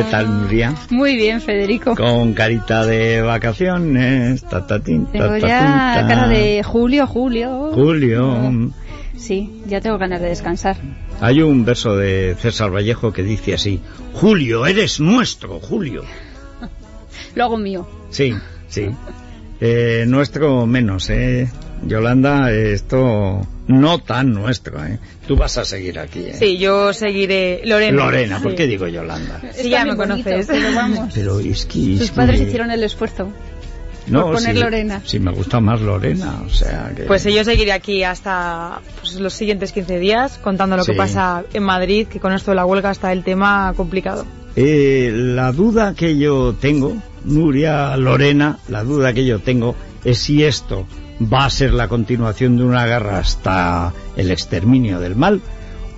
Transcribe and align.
¿Qué 0.00 0.10
tal, 0.10 0.40
Nuria? 0.40 0.74
Muy 0.88 1.14
bien, 1.14 1.42
Federico. 1.42 1.94
Con 1.94 2.32
carita 2.32 2.86
de 2.86 3.20
vacaciones. 3.20 4.42
Ta, 4.44 4.66
ta, 4.66 4.80
tin, 4.80 5.04
ta, 5.04 5.12
Tengo 5.12 5.28
ta, 5.28 5.38
ya 5.38 5.58
tin, 5.98 6.00
ta. 6.00 6.06
cara 6.08 6.28
de 6.28 6.62
julio, 6.62 7.06
julio. 7.06 7.70
Julio. 7.74 8.72
Sí, 9.18 9.60
ya 9.66 9.82
tengo 9.82 9.98
ganas 9.98 10.22
de 10.22 10.28
descansar. 10.28 10.78
Hay 11.20 11.42
un 11.42 11.66
verso 11.66 11.98
de 11.98 12.34
César 12.38 12.74
Vallejo 12.74 13.12
que 13.12 13.22
dice 13.22 13.52
así: 13.52 13.78
Julio, 14.14 14.64
eres 14.64 15.00
nuestro, 15.00 15.60
Julio. 15.60 16.02
Lo 17.34 17.44
hago 17.44 17.58
mío. 17.58 17.86
Sí, 18.08 18.32
sí. 18.68 18.88
Eh, 19.60 20.04
nuestro 20.08 20.66
menos, 20.66 21.10
¿eh? 21.10 21.48
Yolanda, 21.86 22.50
esto 22.52 23.40
no 23.68 23.98
tan 24.00 24.32
nuestro, 24.32 24.84
¿eh? 24.84 24.98
Tú 25.26 25.36
vas 25.36 25.56
a 25.58 25.64
seguir 25.64 25.98
aquí, 25.98 26.20
¿eh? 26.20 26.34
Sí, 26.38 26.58
yo 26.58 26.92
seguiré. 26.92 27.60
Lorena. 27.64 28.04
Lorena, 28.04 28.40
¿por 28.42 28.52
Sí. 28.52 28.56
qué 28.58 28.66
digo 28.66 28.86
Yolanda? 28.88 29.40
Sí, 29.52 29.70
ya 29.70 29.84
me 29.84 29.94
bonito, 29.94 30.24
conoces. 30.24 30.46
pero 30.46 30.74
vamos. 30.74 31.12
Pero 31.14 31.40
es 31.40 31.64
que... 31.66 31.78
Sus 31.98 32.00
es 32.02 32.10
padres 32.10 32.40
que- 32.40 32.46
hicieron 32.46 32.70
el 32.70 32.82
esfuerzo. 32.82 33.30
no, 34.06 34.24
por 34.24 34.34
poner 34.36 34.54
sí, 34.56 34.60
Lorena. 34.62 35.02
Sí, 35.04 35.18
me 35.20 35.30
gusta 35.32 35.60
más 35.60 35.80
Lorena, 35.80 36.42
o 36.46 36.50
sea 36.50 36.92
que... 36.96 37.02
Pues 37.04 37.22
yo 37.24 37.44
seguiré 37.44 37.72
aquí 37.72 38.02
hasta 38.02 38.80
pues, 39.00 39.14
los 39.20 39.32
siguientes 39.34 39.72
15 39.72 39.98
días 39.98 40.38
contando 40.42 40.76
lo 40.76 40.84
Sí. 40.84 40.92
que 40.92 40.98
pasa 40.98 41.44
en 41.52 41.62
Madrid, 41.62 42.06
que 42.08 42.18
con 42.18 42.32
esto 42.32 42.50
de 42.50 42.56
la 42.56 42.64
huelga 42.66 42.90
está 42.90 43.12
el 43.12 43.22
tema 43.24 43.72
complicado. 43.76 44.26
Eh, 44.56 45.10
la 45.14 45.52
duda 45.52 45.94
que 45.94 46.18
yo 46.18 46.54
tengo, 46.60 46.96
Nuria, 47.24 47.96
Lorena, 47.96 48.58
la 48.68 48.84
duda 48.84 49.12
que 49.12 49.26
yo 49.26 49.38
tengo 49.40 49.74
es 50.04 50.18
si 50.18 50.44
esto 50.44 50.86
va 51.20 51.44
a 51.44 51.50
ser 51.50 51.74
la 51.74 51.88
continuación 51.88 52.56
de 52.56 52.64
una 52.64 52.86
guerra 52.86 53.18
hasta 53.18 53.92
el 54.16 54.30
exterminio 54.30 55.00
del 55.00 55.16
mal 55.16 55.40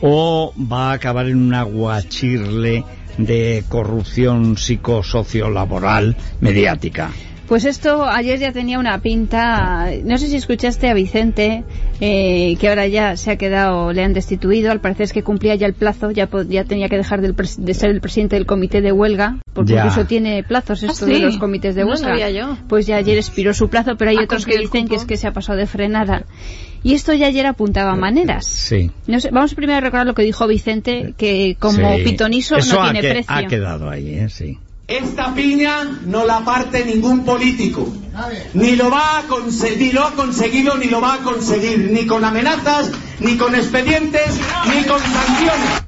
o 0.00 0.52
va 0.58 0.90
a 0.90 0.94
acabar 0.94 1.26
en 1.26 1.38
un 1.38 1.54
aguachirle 1.54 2.84
de 3.18 3.64
corrupción 3.68 4.56
psicosociolaboral 4.56 6.16
mediática. 6.40 7.10
Pues 7.52 7.66
esto 7.66 8.06
ayer 8.06 8.38
ya 8.38 8.50
tenía 8.50 8.78
una 8.78 9.02
pinta. 9.02 9.90
No 10.04 10.16
sé 10.16 10.28
si 10.28 10.36
escuchaste 10.36 10.88
a 10.88 10.94
Vicente, 10.94 11.64
eh, 12.00 12.56
que 12.58 12.66
ahora 12.70 12.86
ya 12.86 13.14
se 13.18 13.30
ha 13.30 13.36
quedado, 13.36 13.92
le 13.92 14.02
han 14.02 14.14
destituido. 14.14 14.72
Al 14.72 14.80
parecer 14.80 15.04
es 15.04 15.12
que 15.12 15.22
cumplía 15.22 15.54
ya 15.56 15.66
el 15.66 15.74
plazo, 15.74 16.12
ya, 16.12 16.28
tenía 16.64 16.88
que 16.88 16.96
dejar 16.96 17.20
del 17.20 17.36
pres- 17.36 17.58
de 17.58 17.74
ser 17.74 17.90
el 17.90 18.00
presidente 18.00 18.36
del 18.36 18.46
comité 18.46 18.80
de 18.80 18.90
huelga, 18.90 19.36
porque 19.52 19.74
Ya. 19.74 19.80
incluso 19.84 20.06
tiene 20.06 20.42
plazos 20.44 20.82
esto 20.82 21.04
sí? 21.04 21.12
de 21.12 21.18
los 21.18 21.36
comités 21.36 21.74
de 21.74 21.82
No 21.82 21.88
huelga. 21.90 22.08
sabía 22.08 22.30
yo. 22.30 22.56
Pues 22.70 22.86
ya 22.86 22.96
ayer 22.96 23.18
expiró 23.18 23.52
su 23.52 23.68
plazo, 23.68 23.96
pero 23.98 24.12
hay 24.12 24.16
Ha 24.16 24.22
otros 24.22 24.46
que 24.46 24.56
dicen 24.56 24.88
que 24.88 24.94
es 24.96 25.04
que 25.04 25.18
se 25.18 25.26
ha 25.26 25.32
pasado 25.34 25.58
de 25.58 25.66
frenada. 25.66 26.24
Y 26.82 26.94
esto 26.94 27.12
ya 27.12 27.26
ayer 27.26 27.44
apuntaba 27.44 27.94
maneras. 27.96 28.46
Sí. 28.46 28.90
No 29.06 29.20
sé, 29.20 29.28
vamos 29.30 29.54
primero 29.54 29.76
a 29.76 29.80
recordar 29.82 30.06
lo 30.06 30.14
que 30.14 30.22
dijo 30.22 30.46
Vicente, 30.46 31.12
que 31.18 31.56
como 31.58 31.96
Sí. 31.98 32.02
pitoniso 32.02 32.56
Eso 32.56 32.76
no 32.76 32.84
tiene 32.84 33.00
que- 33.02 33.10
precio. 33.10 33.34
ha 33.36 33.42
quedado 33.46 33.90
ahí, 33.90 34.08
¿eh? 34.14 34.30
Sí. 34.30 34.56
Esta 34.92 35.34
piña 35.34 35.84
no 36.04 36.26
la 36.26 36.44
parte 36.44 36.84
ningún 36.84 37.24
político. 37.24 37.90
Ni 38.52 38.76
lo 38.76 38.90
va 38.90 39.20
a 39.20 39.22
conseguir, 39.22 39.78
ni 39.78 39.92
lo 39.92 40.04
ha 40.04 40.12
conseguido, 40.12 40.76
ni 40.76 40.84
lo 40.84 41.00
va 41.00 41.14
a 41.14 41.18
conseguir, 41.18 41.90
ni 41.90 42.06
con 42.06 42.22
amenazas, 42.26 42.90
ni 43.20 43.38
con 43.38 43.54
expedientes, 43.54 44.38
ni 44.66 44.84
con 44.84 45.00
sanciones. 45.00 45.82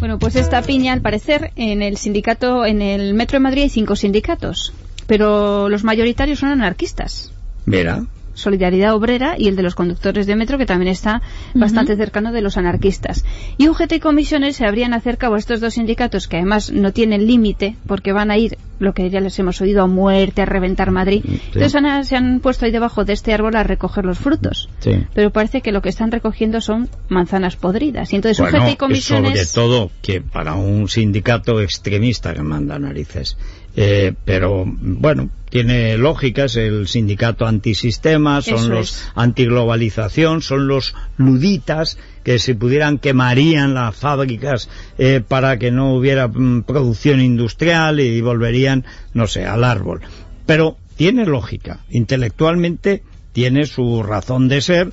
Bueno, 0.00 0.18
pues 0.18 0.34
esta 0.36 0.62
piña, 0.62 0.94
al 0.94 1.02
parecer, 1.02 1.52
en 1.56 1.82
el 1.82 1.98
sindicato, 1.98 2.64
en 2.64 2.80
el 2.80 3.12
Metro 3.12 3.36
de 3.36 3.42
Madrid 3.42 3.62
hay 3.64 3.68
cinco 3.68 3.96
sindicatos, 3.96 4.72
pero 5.06 5.68
los 5.68 5.84
mayoritarios 5.84 6.38
son 6.38 6.48
anarquistas. 6.48 7.32
Mira, 7.66 8.06
Solidaridad 8.38 8.94
Obrera 8.94 9.34
y 9.36 9.48
el 9.48 9.56
de 9.56 9.62
los 9.62 9.74
conductores 9.74 10.26
de 10.26 10.36
metro, 10.36 10.58
que 10.58 10.66
también 10.66 10.90
está 10.92 11.20
bastante 11.54 11.96
cercano 11.96 12.32
de 12.32 12.40
los 12.40 12.56
anarquistas. 12.56 13.24
Y 13.58 13.68
UGT 13.68 13.92
y 13.94 14.00
comisiones 14.00 14.56
se 14.56 14.64
habrían 14.66 14.94
acercado 14.94 15.34
a 15.34 15.38
estos 15.38 15.60
dos 15.60 15.74
sindicatos, 15.74 16.28
que 16.28 16.36
además 16.36 16.70
no 16.72 16.92
tienen 16.92 17.26
límite, 17.26 17.76
porque 17.86 18.12
van 18.12 18.30
a 18.30 18.38
ir, 18.38 18.56
lo 18.78 18.94
que 18.94 19.10
ya 19.10 19.20
les 19.20 19.36
hemos 19.40 19.60
oído, 19.60 19.82
a 19.82 19.86
muerte, 19.88 20.42
a 20.42 20.46
reventar 20.46 20.90
Madrid. 20.92 21.24
Entonces 21.26 21.74
han- 21.74 22.04
se 22.04 22.14
han 22.16 22.38
puesto 22.40 22.64
ahí 22.64 22.70
debajo 22.70 23.04
de 23.04 23.12
este 23.12 23.32
árbol 23.34 23.56
a 23.56 23.64
recoger 23.64 24.04
los 24.04 24.18
frutos. 24.18 24.68
sí. 24.78 24.92
Pero 25.14 25.30
parece 25.32 25.60
que 25.62 25.72
lo 25.72 25.82
que 25.82 25.88
están 25.88 26.12
recogiendo 26.12 26.60
son 26.60 26.88
manzanas 27.08 27.56
podridas. 27.56 28.12
Y 28.12 28.16
entonces 28.16 28.38
Bueno, 28.38 28.58
UGT 28.58 28.72
y 28.72 28.76
comisiones... 28.76 29.48
sobre 29.50 29.66
todo 29.66 29.90
que 30.00 30.20
para 30.20 30.54
un 30.54 30.88
sindicato 30.88 31.60
extremista 31.60 32.32
que 32.34 32.42
manda 32.42 32.78
narices. 32.78 33.36
Eh, 33.80 34.12
pero 34.24 34.64
bueno, 34.66 35.30
tiene 35.50 35.96
lógica, 35.96 36.46
es 36.46 36.56
el 36.56 36.88
sindicato 36.88 37.46
antisistema, 37.46 38.42
son 38.42 38.58
Eso 38.58 38.68
los 38.70 38.90
es. 38.90 39.12
antiglobalización, 39.14 40.42
son 40.42 40.66
los 40.66 40.96
luditas 41.16 41.96
que 42.24 42.40
si 42.40 42.54
pudieran 42.54 42.98
quemarían 42.98 43.74
las 43.74 43.94
fábricas 43.94 44.68
eh, 44.98 45.22
para 45.26 45.60
que 45.60 45.70
no 45.70 45.94
hubiera 45.94 46.26
mm, 46.26 46.64
producción 46.64 47.20
industrial 47.20 48.00
y 48.00 48.20
volverían, 48.20 48.84
no 49.14 49.28
sé, 49.28 49.46
al 49.46 49.62
árbol. 49.62 50.00
Pero 50.44 50.76
tiene 50.96 51.24
lógica, 51.24 51.84
intelectualmente 51.88 53.04
tiene 53.30 53.66
su 53.66 54.02
razón 54.02 54.48
de 54.48 54.60
ser, 54.60 54.92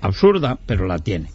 absurda, 0.00 0.58
pero 0.64 0.86
la 0.86 0.98
tiene 0.98 1.28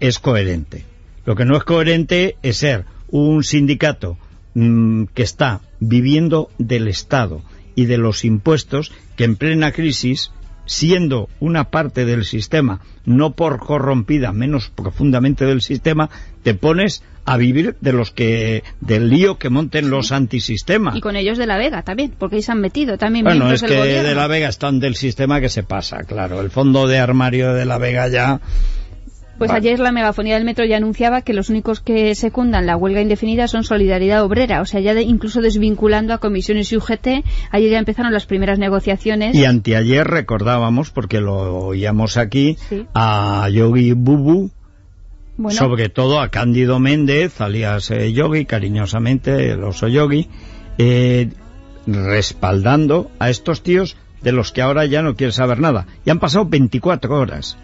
es 0.00 0.18
coherente. 0.18 0.84
Lo 1.24 1.36
que 1.36 1.44
no 1.44 1.56
es 1.56 1.64
coherente 1.64 2.36
es 2.42 2.58
ser 2.58 2.84
un 3.08 3.44
sindicato 3.44 4.18
mm, 4.58 5.04
que 5.14 5.22
está 5.22 5.60
viviendo 5.80 6.50
del 6.58 6.88
Estado 6.88 7.42
y 7.74 7.86
de 7.86 7.98
los 7.98 8.24
impuestos 8.24 8.92
que 9.16 9.24
en 9.24 9.36
plena 9.36 9.72
crisis, 9.72 10.32
siendo 10.66 11.28
una 11.40 11.70
parte 11.70 12.04
del 12.04 12.24
sistema, 12.24 12.80
no 13.04 13.32
por 13.32 13.58
corrompida, 13.58 14.32
menos 14.32 14.68
profundamente 14.70 15.44
del 15.44 15.62
sistema, 15.62 16.10
te 16.42 16.54
pones 16.54 17.02
a 17.24 17.36
vivir 17.36 17.76
de 17.80 17.92
los 17.92 18.10
que 18.10 18.64
del 18.80 19.10
lío 19.10 19.38
que 19.38 19.50
monten 19.50 19.90
los 19.90 20.12
antisistemas. 20.12 20.96
Y 20.96 21.00
con 21.00 21.14
ellos 21.14 21.36
de 21.36 21.46
la 21.46 21.58
Vega 21.58 21.82
también, 21.82 22.14
porque 22.18 22.36
ahí 22.36 22.42
se 22.42 22.52
han 22.52 22.60
metido 22.60 22.96
también 22.96 23.24
Bueno, 23.24 23.52
es 23.52 23.60
del 23.60 23.70
que 23.70 23.76
gobierno. 23.76 24.08
de 24.08 24.14
la 24.14 24.26
Vega 24.26 24.48
están 24.48 24.80
del 24.80 24.94
sistema 24.94 25.40
que 25.40 25.50
se 25.50 25.62
pasa, 25.62 26.04
claro. 26.04 26.40
El 26.40 26.50
fondo 26.50 26.86
de 26.86 26.98
armario 26.98 27.52
de 27.52 27.66
la 27.66 27.76
Vega 27.78 28.08
ya 28.08 28.40
Pues 29.38 29.50
Vale. 29.52 29.58
ayer 29.68 29.78
la 29.78 29.92
megafonía 29.92 30.34
del 30.34 30.44
metro 30.44 30.64
ya 30.64 30.76
anunciaba 30.78 31.22
que 31.22 31.32
los 31.32 31.48
únicos 31.48 31.78
que 31.80 32.14
secundan 32.16 32.66
la 32.66 32.76
huelga 32.76 33.00
indefinida 33.00 33.46
son 33.46 33.62
Solidaridad 33.62 34.24
Obrera, 34.24 34.60
o 34.60 34.64
sea, 34.66 34.80
ya 34.80 34.94
de- 34.94 35.02
incluso 35.02 35.40
desvinculando 35.40 36.12
a 36.12 36.18
comisiones 36.18 36.72
y 36.72 36.76
UGT. 36.76 37.22
Ayer 37.52 37.70
ya 37.70 37.78
empezaron 37.78 38.12
las 38.12 38.26
primeras 38.26 38.58
negociaciones. 38.58 39.36
Y 39.36 39.44
anteayer 39.44 40.06
recordábamos, 40.06 40.90
porque 40.90 41.20
lo 41.20 41.56
oíamos 41.66 42.16
aquí, 42.16 42.56
Sí. 42.68 42.84
a 42.94 43.48
Yogi 43.50 43.92
Bubu, 43.92 44.50
Bueno, 45.36 45.56
sobre 45.56 45.88
todo 45.88 46.20
a 46.20 46.30
Cándido 46.30 46.80
Méndez, 46.80 47.40
alias 47.40 47.92
eh, 47.92 48.12
Yogi, 48.12 48.44
cariñosamente 48.44 49.52
el 49.52 49.62
oso 49.62 49.86
Yogi, 49.86 50.28
eh, 50.78 51.28
respaldando 51.86 53.10
a 53.20 53.30
estos 53.30 53.62
tíos 53.62 53.96
de 54.22 54.32
los 54.32 54.50
que 54.50 54.62
ahora 54.62 54.84
ya 54.86 55.02
no 55.02 55.14
quiere 55.14 55.32
saber 55.32 55.60
nada. 55.60 55.86
Y 56.04 56.10
han 56.10 56.18
pasado 56.18 56.44
24 56.46 57.16
horas. 57.16 57.56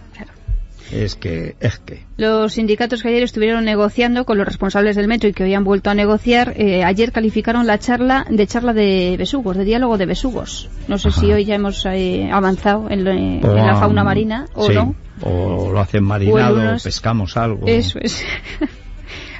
Es 0.93 1.17
que, 1.17 1.57
es 1.61 1.79
que. 1.79 2.05
los 2.17 2.53
sindicatos 2.53 3.03
que 3.03 3.09
ayer 3.09 3.23
estuvieron 3.23 3.65
negociando 3.65 4.25
con 4.25 4.39
los 4.39 4.47
responsables 4.47 4.97
del 4.97 5.09
metro 5.09 5.29
y 5.29 5.33
que 5.33 5.45
hoy 5.45 5.55
han 5.55 5.65
vuelto 5.65 5.91
a 5.91 5.95
negociar, 5.95 6.55
eh, 6.57 6.85
ayer 6.85 7.11
calificaron 7.11 7.67
la 7.67 7.79
charla 7.79 8.27
de 8.29 8.47
charla 8.47 8.73
de 8.73 9.17
besugos, 9.19 9.57
de 9.57 9.65
diálogo 9.65 9.99
de 9.99 10.07
besugos. 10.07 10.69
No 10.87 10.99
sé 10.99 11.11
si 11.11 11.33
hoy 11.33 11.45
ya 11.45 11.55
hemos 11.55 11.85
eh, 11.87 12.29
avanzado 12.31 12.89
en, 12.91 13.05
la 13.43 13.77
fauna 13.77 14.05
marina 14.05 14.47
o 14.55 14.67
sí, 14.67 14.75
no. 14.75 14.95
O 15.23 15.71
lo 15.73 15.81
hacen 15.81 16.05
marinado, 16.05 16.57
O 16.57 16.61
unos- 16.61 16.83
pescamos 16.83 17.37
algo. 17.37 17.67
Eso 17.67 17.99
es. 18.01 18.23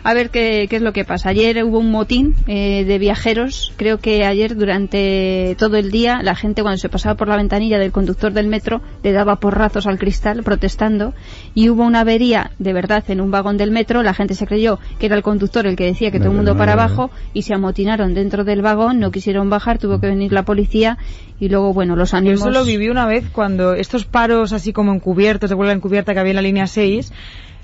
A 0.07 0.13
ver 0.13 0.29
qué, 0.29 0.67
qué 0.69 0.77
es 0.77 0.83
lo 0.83 0.93
que 0.93 1.07
pasa. 1.07 1.31
Ayer 1.31 1.65
hubo 1.65 1.79
un 1.79 1.91
motín 1.91 2.35
eh, 2.47 2.85
de 2.85 2.99
viajeros. 2.99 3.73
Creo 3.77 3.97
que 3.97 4.27
ayer 4.27 4.55
durante 4.55 5.57
todo 5.59 5.79
el 5.79 5.91
día 5.91 6.21
la 6.23 6.35
gente 6.35 6.61
cuando 6.61 6.77
se 6.77 6.91
pasaba 6.91 7.15
por 7.15 7.27
la 7.27 7.39
ventanilla 7.39 7.79
del 7.79 7.91
conductor 7.91 8.31
del 8.35 8.47
metro 8.47 8.83
le 9.03 9.13
daba 9.13 9.37
porrazos 9.37 9.87
al 9.87 9.99
cristal 9.99 10.43
protestando 10.43 11.15
y 11.55 11.71
hubo 11.71 11.85
una 11.85 12.01
avería 12.01 12.51
de 12.59 12.75
verdad 12.75 13.03
en 13.09 13.23
un 13.23 13.31
vagón 13.31 13.57
del 13.57 13.71
metro. 13.71 14.03
La 14.03 14.13
gente 14.13 14.35
se 14.35 14.47
creyó 14.47 14.79
que 14.99 15.07
era 15.07 15.17
el 15.17 15.23
conductor 15.23 15.67
el 15.67 15.75
que 15.75 15.87
decía 15.87 16.11
que 16.11 16.19
todo 16.19 16.33
el 16.33 16.37
mundo 16.37 16.55
para 16.55 16.75
abajo 16.75 17.11
y 17.33 17.41
se 17.41 17.55
amotinaron 17.55 18.13
dentro 18.13 18.45
del 18.45 18.61
vagón, 18.61 19.01
no 19.01 19.11
quisieron 19.11 19.49
bajar, 19.49 19.79
tuvo 19.79 20.01
que 20.01 20.09
venir 20.09 20.33
la 20.33 20.43
policía 20.43 20.99
y 21.41 21.49
luego, 21.49 21.73
bueno, 21.73 21.97
los 21.97 22.11
Yo 22.11 22.19
ánimos... 22.19 22.41
eso 22.41 22.51
lo 22.51 22.65
viví 22.65 22.91
una 22.91 23.07
vez 23.07 23.25
cuando 23.33 23.73
estos 23.73 24.05
paros 24.05 24.53
así 24.53 24.75
como 24.75 24.93
encubiertos, 24.93 25.49
de 25.49 25.57
huelga 25.57 25.73
encubierta 25.73 26.13
que 26.13 26.21
había 26.21 26.33
en 26.33 26.37
la 26.37 26.43
línea 26.43 26.67
6, 26.67 27.11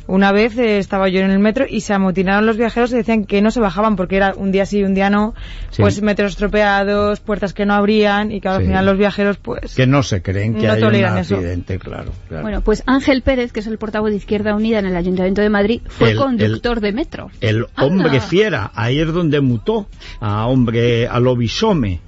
una 0.06 0.32
vez 0.32 0.56
eh, 0.58 0.78
estaba 0.78 1.08
yo 1.08 1.20
en 1.20 1.30
el 1.30 1.38
metro 1.38 1.64
y 1.68 1.80
se 1.82 1.92
amotinaron 1.94 2.46
los 2.46 2.56
viajeros 2.56 2.92
y 2.92 2.96
decían 2.96 3.24
que 3.24 3.40
no 3.42 3.50
se 3.50 3.60
bajaban 3.60 3.96
porque 3.96 4.16
era 4.16 4.34
un 4.36 4.50
día 4.52 4.66
sí 4.66 4.78
y 4.78 4.84
un 4.84 4.94
día 4.94 5.10
no, 5.10 5.34
Sí. 5.70 5.82
pues 5.82 6.02
metros 6.02 6.32
estropeados, 6.32 7.20
puertas 7.20 7.52
que 7.52 7.64
no 7.66 7.74
abrían 7.74 8.32
y 8.32 8.40
que 8.40 8.48
al 8.48 8.60
Sí. 8.60 8.66
final 8.66 8.86
los 8.86 8.98
viajeros 8.98 9.36
pues... 9.36 9.74
Que 9.74 9.86
no 9.86 10.02
se 10.02 10.22
creen 10.22 10.54
que 10.54 10.66
No 10.66 10.72
hay 10.72 10.78
un 10.82 10.88
toleran 10.88 11.18
eso. 11.18 11.36
accidente, 11.36 11.78
claro. 11.78 12.12
claro. 12.28 12.42
Bueno, 12.42 12.60
pues 12.62 12.82
Ángel 12.86 13.22
Pérez, 13.22 13.52
que 13.52 13.60
es 13.60 13.66
el 13.66 13.78
portavoz 13.78 14.10
de 14.10 14.16
Izquierda 14.16 14.54
Unida 14.54 14.78
en 14.80 14.86
el 14.86 14.96
Ayuntamiento 14.96 15.42
de 15.42 15.48
Madrid, 15.50 15.80
fue 15.88 16.10
El- 16.12 16.16
conductor 16.18 16.80
de 16.80 16.92
metro. 16.92 17.30
El 17.40 17.66
hombre 17.76 18.20
fiera, 18.20 18.70
ahí 18.74 19.00
es 19.00 19.12
donde 19.12 19.40
mutó 19.40 19.86
a 20.20 20.46
hombre, 20.46 21.06
a 21.08 21.20
lobisome. 21.20 22.00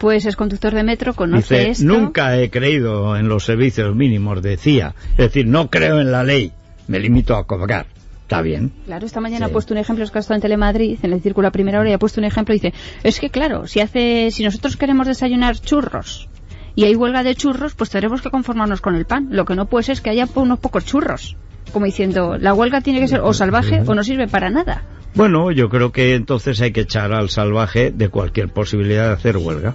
Pues 0.00 0.24
es 0.24 0.34
conductor 0.34 0.74
de 0.74 0.82
metro, 0.82 1.12
conoce 1.14 1.58
Dice, 1.58 1.70
esto. 1.72 1.84
nunca 1.84 2.36
he 2.38 2.48
creído 2.50 3.16
en 3.16 3.28
los 3.28 3.44
servicios 3.44 3.94
mínimos, 3.94 4.40
decía. 4.42 4.94
Es 5.12 5.26
decir, 5.26 5.46
no 5.46 5.68
creo 5.68 6.00
en 6.00 6.10
la 6.10 6.24
ley, 6.24 6.52
me 6.88 6.98
limito 6.98 7.36
a 7.36 7.46
cobrar. 7.46 7.84
Está 8.22 8.40
bien. 8.42 8.72
Claro, 8.86 9.04
esta 9.04 9.20
mañana 9.20 9.46
Sí. 9.46 9.50
ha 9.50 9.52
puesto 9.52 9.74
un 9.74 9.78
ejemplo, 9.78 10.02
es 10.04 10.10
que 10.10 10.18
ha 10.18 10.20
estado 10.20 10.36
en 10.36 10.42
Telemadrid, 10.42 10.98
en 11.02 11.12
el 11.12 11.20
círculo 11.20 11.48
a 11.48 11.50
primera 11.50 11.80
hora, 11.80 11.90
y 11.90 11.92
ha 11.92 11.98
puesto 11.98 12.18
un 12.20 12.24
ejemplo 12.24 12.54
y 12.54 12.58
dice, 12.60 12.72
es 13.02 13.20
que 13.20 13.28
claro, 13.28 13.66
si 13.66 13.80
hace, 13.80 14.30
si 14.30 14.42
nosotros 14.42 14.76
queremos 14.78 15.06
desayunar 15.06 15.58
churros 15.58 16.28
y 16.74 16.84
hay 16.84 16.94
huelga 16.94 17.22
de 17.22 17.34
churros, 17.34 17.74
pues 17.74 17.90
tenemos 17.90 18.22
que 18.22 18.30
conformarnos 18.30 18.80
con 18.80 18.94
el 18.94 19.04
pan. 19.04 19.28
Lo 19.32 19.44
que 19.44 19.54
no 19.54 19.66
puede 19.66 19.82
ser 19.82 19.92
es 19.94 20.00
que 20.00 20.08
haya 20.10 20.26
unos 20.34 20.60
pocos 20.60 20.86
churros. 20.86 21.36
Como 21.74 21.84
diciendo, 21.84 22.38
la 22.38 22.54
huelga 22.54 22.80
tiene 22.80 23.00
que 23.00 23.08
ser 23.08 23.20
o 23.20 23.34
salvaje 23.34 23.82
o 23.86 23.94
no 23.94 24.02
sirve 24.02 24.28
para 24.28 24.48
nada. 24.48 24.82
Bueno, 25.14 25.50
yo 25.50 25.68
creo 25.68 25.92
que 25.92 26.14
entonces 26.14 26.60
hay 26.60 26.72
que 26.72 26.82
echar 26.82 27.12
al 27.12 27.30
salvaje 27.30 27.90
de 27.90 28.08
cualquier 28.08 28.48
posibilidad 28.48 29.08
de 29.08 29.14
hacer 29.14 29.36
huelga. 29.36 29.74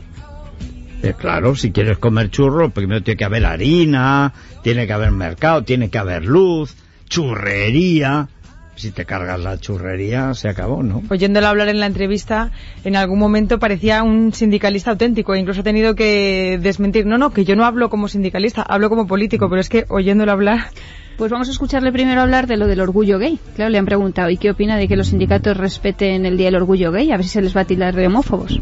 Eh, 1.04 1.14
claro, 1.18 1.56
si 1.56 1.72
quieres 1.72 1.98
comer 1.98 2.32
churro, 2.32 2.70
primero 2.72 3.04
tiene 3.04 3.18
que 3.18 3.26
haber 3.26 3.46
harina, 3.46 4.34
tiene 4.64 4.88
que 4.88 4.94
haber 4.94 5.12
mercado, 5.12 5.64
tiene 5.64 5.90
que 5.90 5.98
haber 5.98 6.26
luz, 6.26 6.76
churrería. 7.08 8.30
Si 8.76 8.92
te 8.92 9.06
cargas 9.06 9.40
la 9.40 9.58
churrería, 9.58 10.34
se 10.34 10.50
acabó, 10.50 10.84
¿no? 10.84 11.02
Oyéndolo 11.10 11.48
hablar 11.48 11.70
en 11.70 11.80
la 11.80 11.86
entrevista, 11.86 12.52
en 12.84 12.98
algún 12.98 13.20
momento 13.20 13.58
parecía 13.58 14.04
un 14.04 14.34
sindicalista 14.34 14.92
auténtico. 14.92 15.34
e 15.34 15.40
Incluso 15.40 15.62
ha 15.62 15.64
tenido 15.64 15.96
que 15.96 16.60
desmentir. 16.62 17.06
No, 17.06 17.18
no, 17.18 17.32
que 17.32 17.46
yo 17.46 17.56
no 17.56 17.66
hablo 17.66 17.90
como 17.90 18.10
sindicalista, 18.10 18.64
hablo 18.64 18.90
como 18.90 19.08
político. 19.08 19.48
Pero 19.48 19.62
es 19.62 19.70
que 19.70 19.86
oyéndolo 19.88 20.34
hablar, 20.34 20.72
Pues 21.18 21.32
vamos 21.32 21.48
a 21.48 21.52
escucharle 21.52 21.94
primero 21.94 22.22
hablar 22.22 22.46
de 22.46 22.58
lo 22.58 22.68
del 22.68 22.82
orgullo 22.82 23.18
gay. 23.20 23.40
Claro, 23.56 23.70
le 23.70 23.78
han 23.78 23.86
preguntado, 23.86 24.30
¿y 24.30 24.38
qué 24.38 24.52
opina 24.52 24.76
de 24.76 24.88
que 24.88 24.98
los 24.98 25.08
sindicatos 25.08 25.56
respeten 25.56 26.26
el 26.26 26.38
Día 26.38 26.48
del 26.48 26.56
Orgullo 26.56 26.92
Gay? 26.92 27.12
A 27.12 27.18
ver 27.18 27.24
si 27.24 27.32
se 27.32 27.42
les 27.42 27.56
va 27.56 27.62
a 27.62 27.66
tildar 27.66 27.96
de 27.96 28.08
homófobos. 28.08 28.60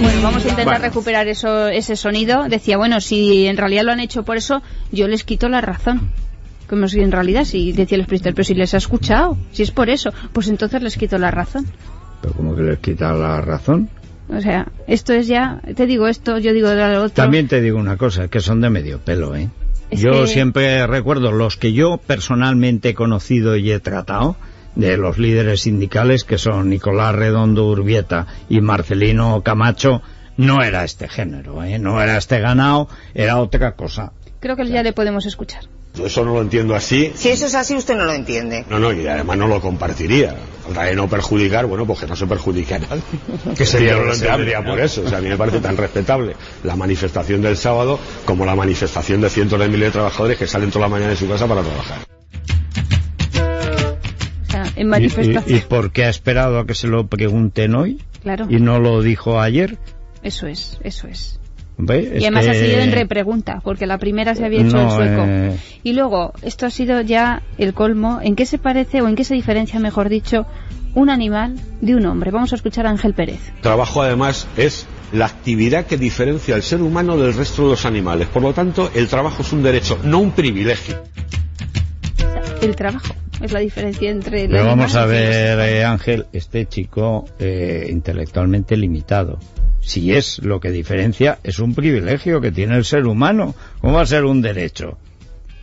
Bueno, 0.00 0.22
vamos 0.22 0.44
a 0.44 0.48
intentar 0.48 0.80
recuperar 0.80 1.28
eso, 1.28 1.68
ese 1.68 1.96
sonido. 1.96 2.48
Decía, 2.48 2.76
bueno, 2.76 3.00
si 3.00 3.46
en 3.46 3.56
realidad 3.56 3.84
lo 3.84 3.92
han 3.92 4.00
hecho 4.00 4.24
por 4.24 4.36
eso, 4.36 4.62
yo 4.90 5.08
les 5.08 5.24
quito 5.24 5.48
la 5.48 5.60
razón. 5.62 6.10
Como 6.68 6.88
si 6.88 7.00
en 7.00 7.12
realidad, 7.12 7.44
si 7.44 7.72
decía 7.72 7.96
el 7.96 8.02
explister, 8.02 8.34
pero 8.34 8.44
si 8.44 8.54
les 8.54 8.74
ha 8.74 8.78
escuchado, 8.78 9.36
si 9.52 9.62
es 9.62 9.70
por 9.70 9.90
eso, 9.90 10.12
pues 10.32 10.48
entonces 10.48 10.82
les 10.82 10.96
quito 10.96 11.18
la 11.18 11.30
razón. 11.30 11.66
Pero 12.22 12.32
como 12.34 12.56
que 12.56 12.62
les 12.62 12.78
quita 12.78 13.12
la 13.12 13.40
razón. 13.42 13.90
O 14.30 14.40
sea, 14.40 14.68
esto 14.86 15.12
es 15.12 15.26
ya, 15.26 15.60
te 15.76 15.86
digo 15.86 16.08
esto, 16.08 16.38
yo 16.38 16.54
digo 16.54 16.68
lo 16.72 16.98
otro. 17.02 17.10
También 17.10 17.48
te 17.48 17.60
digo 17.60 17.78
una 17.78 17.98
cosa, 17.98 18.28
que 18.28 18.40
son 18.40 18.62
de 18.62 18.70
medio 18.70 18.98
pelo, 19.00 19.36
¿eh? 19.36 19.50
Es 19.90 20.00
yo 20.00 20.12
que- 20.22 20.26
siempre 20.28 20.86
recuerdo 20.86 21.32
los 21.32 21.58
que 21.58 21.74
yo 21.74 21.98
personalmente 21.98 22.90
he 22.90 22.94
conocido 22.94 23.56
y 23.56 23.70
he 23.70 23.80
tratado, 23.80 24.36
de 24.74 24.96
los 24.96 25.18
líderes 25.18 25.62
sindicales, 25.62 26.24
que 26.24 26.38
son 26.38 26.70
Nicolás 26.70 27.14
Redondo 27.14 27.66
Urbieta 27.66 28.26
y 28.48 28.62
Marcelino 28.62 29.42
Camacho, 29.42 30.00
no 30.38 30.62
era 30.62 30.82
este 30.84 31.08
género, 31.08 31.62
¿eh? 31.62 31.78
No 31.78 32.00
era 32.00 32.16
este 32.16 32.40
ganado, 32.40 32.88
era 33.12 33.36
otra 33.38 33.72
cosa. 33.72 34.12
Creo 34.40 34.56
que 34.56 34.66
ya 34.66 34.82
le 34.82 34.94
podemos 34.94 35.26
escuchar. 35.26 35.64
Yo 35.94 36.06
eso 36.06 36.24
no 36.24 36.34
lo 36.34 36.40
entiendo 36.40 36.74
así. 36.74 37.12
Si 37.14 37.28
eso 37.28 37.44
es 37.46 37.54
así, 37.54 37.74
usted 37.76 37.94
no 37.96 38.04
lo 38.06 38.12
entiende. 38.14 38.64
No, 38.70 38.78
no, 38.78 38.92
y 38.92 39.06
además 39.06 39.36
no 39.36 39.46
lo 39.46 39.60
compartiría. 39.60 40.34
Falta 40.64 40.84
de 40.84 40.94
no 40.96 41.06
perjudicar, 41.08 41.66
bueno, 41.66 41.84
pues 41.86 42.00
que 42.00 42.06
no 42.06 42.16
se 42.16 42.26
perjudique 42.26 42.74
a 42.74 42.78
nadie. 42.78 43.02
Que 43.56 43.66
sería 43.66 43.94
no 43.96 44.04
lo 44.04 44.64
por 44.64 44.80
eso. 44.80 45.02
O 45.04 45.08
sea, 45.08 45.18
a 45.18 45.20
mí 45.20 45.28
me 45.28 45.36
parece 45.36 45.60
tan 45.60 45.76
respetable 45.76 46.34
la 46.64 46.76
manifestación 46.76 47.42
del 47.42 47.56
sábado 47.58 47.98
como 48.24 48.46
la 48.46 48.54
manifestación 48.54 49.20
de 49.20 49.28
cientos 49.28 49.58
de 49.60 49.68
miles 49.68 49.88
de 49.88 49.92
trabajadores 49.92 50.38
que 50.38 50.46
salen 50.46 50.70
toda 50.70 50.86
la 50.86 50.88
mañana 50.88 51.10
de 51.10 51.16
su 51.16 51.28
casa 51.28 51.46
para 51.46 51.62
trabajar. 51.62 51.98
O 54.48 54.50
sea, 54.50 54.64
en 54.76 54.82
¿Y, 54.82 54.84
manifestación. 54.84 55.44
y- 55.46 55.54
y 55.56 55.60
por 55.60 55.92
qué 55.92 56.04
ha 56.04 56.08
esperado 56.08 56.58
a 56.58 56.66
que 56.66 56.74
se 56.74 56.86
lo 56.86 57.06
pregunten 57.06 57.74
hoy 57.74 58.00
Claro, 58.22 58.46
y 58.48 58.56
no 58.60 58.78
lo 58.78 59.02
dijo 59.02 59.40
ayer? 59.40 59.78
eso 60.22 60.46
es, 60.46 60.78
eso 60.82 61.08
es. 61.08 61.38
Hombre, 61.78 62.00
Y 62.02 62.06
es 62.18 62.22
además 62.22 62.46
ha 62.48 62.52
que- 62.52 62.58
seguido 62.58 62.80
en 62.80 62.92
repregunta, 62.92 63.60
porque 63.64 63.86
la 63.86 63.98
primera 63.98 64.34
se 64.34 64.44
había 64.44 64.60
hecho 64.60 64.76
No, 64.76 64.82
el 64.82 64.90
sueco. 64.90 65.24
eh. 65.26 65.56
Y 65.82 65.94
luego, 65.94 66.32
esto 66.42 66.66
ha 66.66 66.70
sido 66.70 67.00
ya 67.00 67.42
el 67.58 67.72
colmo. 67.74 68.20
¿En 68.22 68.36
qué 68.36 68.46
se 68.46 68.58
parece 68.58 69.00
o 69.02 69.08
en 69.08 69.16
qué 69.16 69.24
se 69.24 69.34
diferencia, 69.34 69.80
mejor 69.80 70.08
dicho, 70.08 70.46
un 70.94 71.08
animal 71.10 71.56
de 71.80 71.96
un 71.96 72.04
hombre? 72.06 72.30
Vamos 72.30 72.52
a 72.52 72.56
escuchar 72.56 72.86
a 72.86 72.90
Ángel 72.90 73.14
Pérez. 73.14 73.40
Trabajo 73.62 74.02
además 74.02 74.46
es 74.56 74.86
la 75.12 75.26
actividad 75.26 75.86
que 75.86 75.96
diferencia 75.96 76.54
al 76.54 76.62
ser 76.62 76.82
humano 76.82 77.16
del 77.16 77.34
resto 77.34 77.64
de 77.64 77.70
los 77.70 77.84
animales. 77.86 78.28
Por 78.28 78.42
lo 78.42 78.52
tanto, 78.52 78.90
el 78.94 79.08
trabajo 79.08 79.42
es 79.42 79.52
un 79.52 79.62
derecho, 79.62 79.98
no 80.04 80.20
un 80.20 80.30
privilegio. 80.32 80.96
El 82.60 82.76
trabajo 82.76 83.14
es 83.42 83.50
la 83.52 83.58
diferencia 83.60 84.10
entre 84.10 84.44
el 84.44 84.50
Pero 84.50 84.66
vamos 84.66 84.94
a 84.94 85.04
ver, 85.04 85.58
eh, 85.58 85.84
Ángel, 85.84 86.26
este 86.32 86.66
chico 86.66 87.24
eh, 87.38 87.88
intelectualmente 87.90 88.76
limitado. 88.76 89.38
Si 89.82 90.12
es 90.12 90.38
lo 90.38 90.60
que 90.60 90.70
diferencia, 90.70 91.38
es 91.42 91.58
un 91.58 91.74
privilegio 91.74 92.40
que 92.40 92.52
tiene 92.52 92.76
el 92.76 92.84
ser 92.84 93.06
humano. 93.06 93.54
¿Cómo 93.80 93.94
va 93.94 94.02
a 94.02 94.06
ser 94.06 94.24
un 94.24 94.40
derecho? 94.40 94.96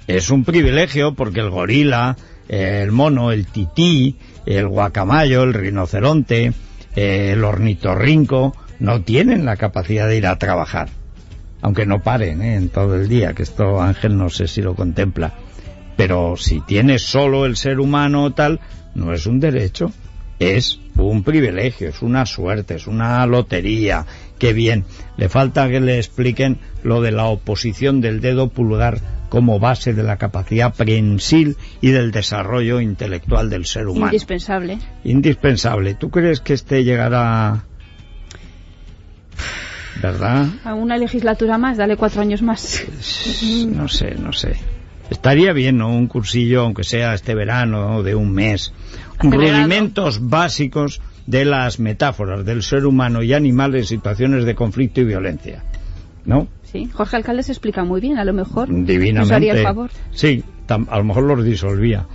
Es 0.07 0.29
un 0.29 0.43
privilegio 0.43 1.15
porque 1.15 1.39
el 1.39 1.49
gorila, 1.49 2.17
el 2.49 2.91
mono, 2.91 3.31
el 3.31 3.45
tití, 3.45 4.17
el 4.45 4.67
guacamayo, 4.67 5.43
el 5.43 5.53
rinoceronte, 5.53 6.51
el 6.95 7.43
ornitorrinco, 7.43 8.55
no 8.79 9.01
tienen 9.03 9.45
la 9.45 9.55
capacidad 9.55 10.07
de 10.07 10.17
ir 10.17 10.27
a 10.27 10.37
trabajar. 10.37 10.89
Aunque 11.61 11.85
no 11.85 12.01
paren 12.01 12.41
eh, 12.41 12.55
en 12.55 12.69
todo 12.69 12.95
el 12.95 13.07
día, 13.07 13.33
que 13.33 13.43
esto 13.43 13.81
Ángel 13.81 14.17
no 14.17 14.29
sé 14.29 14.47
si 14.47 14.61
lo 14.61 14.75
contempla. 14.75 15.33
Pero 15.95 16.35
si 16.37 16.61
tiene 16.61 16.99
solo 16.99 17.45
el 17.45 17.55
ser 17.55 17.79
humano 17.79 18.33
tal, 18.33 18.59
no 18.95 19.13
es 19.13 19.25
un 19.25 19.39
derecho, 19.39 19.91
es 20.39 20.79
un 20.95 21.23
privilegio, 21.23 21.89
es 21.89 22.01
una 22.01 22.25
suerte, 22.25 22.75
es 22.75 22.87
una 22.87 23.25
lotería. 23.25 24.05
Qué 24.37 24.53
bien. 24.53 24.85
Le 25.17 25.29
falta 25.29 25.69
que 25.69 25.79
le 25.79 25.97
expliquen 25.97 26.59
lo 26.83 27.01
de 27.01 27.11
la 27.11 27.25
oposición 27.25 28.01
del 28.01 28.21
dedo 28.21 28.49
pulgar 28.49 28.99
como 29.29 29.59
base 29.59 29.93
de 29.93 30.03
la 30.03 30.17
capacidad 30.17 30.73
prensil 30.73 31.57
y 31.81 31.89
del 31.91 32.11
desarrollo 32.11 32.81
intelectual 32.81 33.49
del 33.49 33.65
ser 33.65 33.87
humano. 33.87 34.07
Indispensable. 34.07 34.79
Indispensable. 35.03 35.93
¿Tú 35.93 36.09
crees 36.09 36.41
que 36.41 36.53
este 36.53 36.83
llegará... 36.83 37.63
¿Verdad? 40.01 40.47
A 40.63 40.75
una 40.75 40.97
legislatura 40.97 41.57
más, 41.57 41.77
dale 41.77 41.97
cuatro 41.97 42.21
años 42.21 42.41
más. 42.41 42.85
No 43.67 43.89
sé, 43.89 44.15
no 44.15 44.31
sé. 44.31 44.55
Estaría 45.09 45.51
bien, 45.51 45.77
¿no? 45.77 45.89
Un 45.89 46.07
cursillo, 46.07 46.61
aunque 46.61 46.85
sea 46.85 47.13
este 47.13 47.35
verano, 47.35 48.01
de 48.01 48.15
un 48.15 48.31
mes. 48.31 48.71
Rudimentos 49.21 50.27
básicos 50.29 51.01
de 51.25 51.45
las 51.45 51.79
metáforas 51.79 52.45
del 52.45 52.63
ser 52.63 52.85
humano 52.85 53.21
y 53.21 53.33
animal 53.33 53.75
en 53.75 53.85
situaciones 53.85 54.45
de 54.45 54.55
conflicto 54.55 55.01
y 55.01 55.05
violencia. 55.05 55.63
¿No? 56.25 56.47
Sí, 56.71 56.89
Jorge 56.93 57.15
Alcalde 57.17 57.43
se 57.43 57.51
explica 57.51 57.83
muy 57.83 57.99
bien, 58.01 58.17
a 58.17 58.23
lo 58.25 58.33
mejor. 58.33 58.67
Divinamente. 58.69 59.13
Nos 59.19 59.31
haría 59.31 59.53
el 59.53 59.63
favor. 59.63 59.89
Sí, 60.11 60.43
tam- 60.67 60.87
a 60.89 60.97
lo 60.97 61.03
mejor 61.03 61.23
los 61.23 61.43
disolvía. 61.43 62.05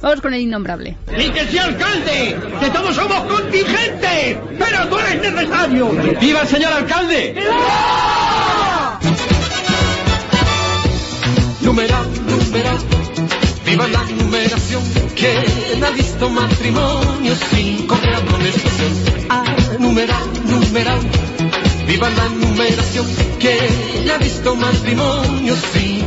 Vamos 0.00 0.20
con 0.20 0.32
el 0.34 0.40
innombrable. 0.42 0.96
¡Ni 1.16 1.28
que 1.30 1.44
sea 1.46 1.64
alcalde! 1.64 2.36
¡Que 2.60 2.70
todos 2.70 2.94
somos 2.94 3.20
contingentes! 3.22 4.38
¡Pero 4.58 4.88
tú 4.88 4.96
eres 4.98 5.32
necesario! 5.32 5.90
¡Viva 6.20 6.42
el 6.42 6.48
señor 6.48 6.72
alcalde! 6.72 7.34
Numeral, 11.62 12.06
viva 13.68 13.88
la 13.88 14.02
numeración. 14.04 14.82
¿Quién 15.14 15.84
ha 15.84 15.90
visto 15.90 16.28
matrimonio 16.30 17.34
sin 17.50 17.86
correr 17.86 18.14
amonestación? 18.14 18.92
Ah, 19.28 19.44
numeral, 19.78 20.26
numeral, 20.44 21.00
viva 21.86 22.08
la 22.10 22.28
numeración. 22.28 23.06
¿Quién 23.38 24.10
ha 24.10 24.18
visto 24.18 24.54
matrimonio 24.54 25.54
sin? 25.72 25.98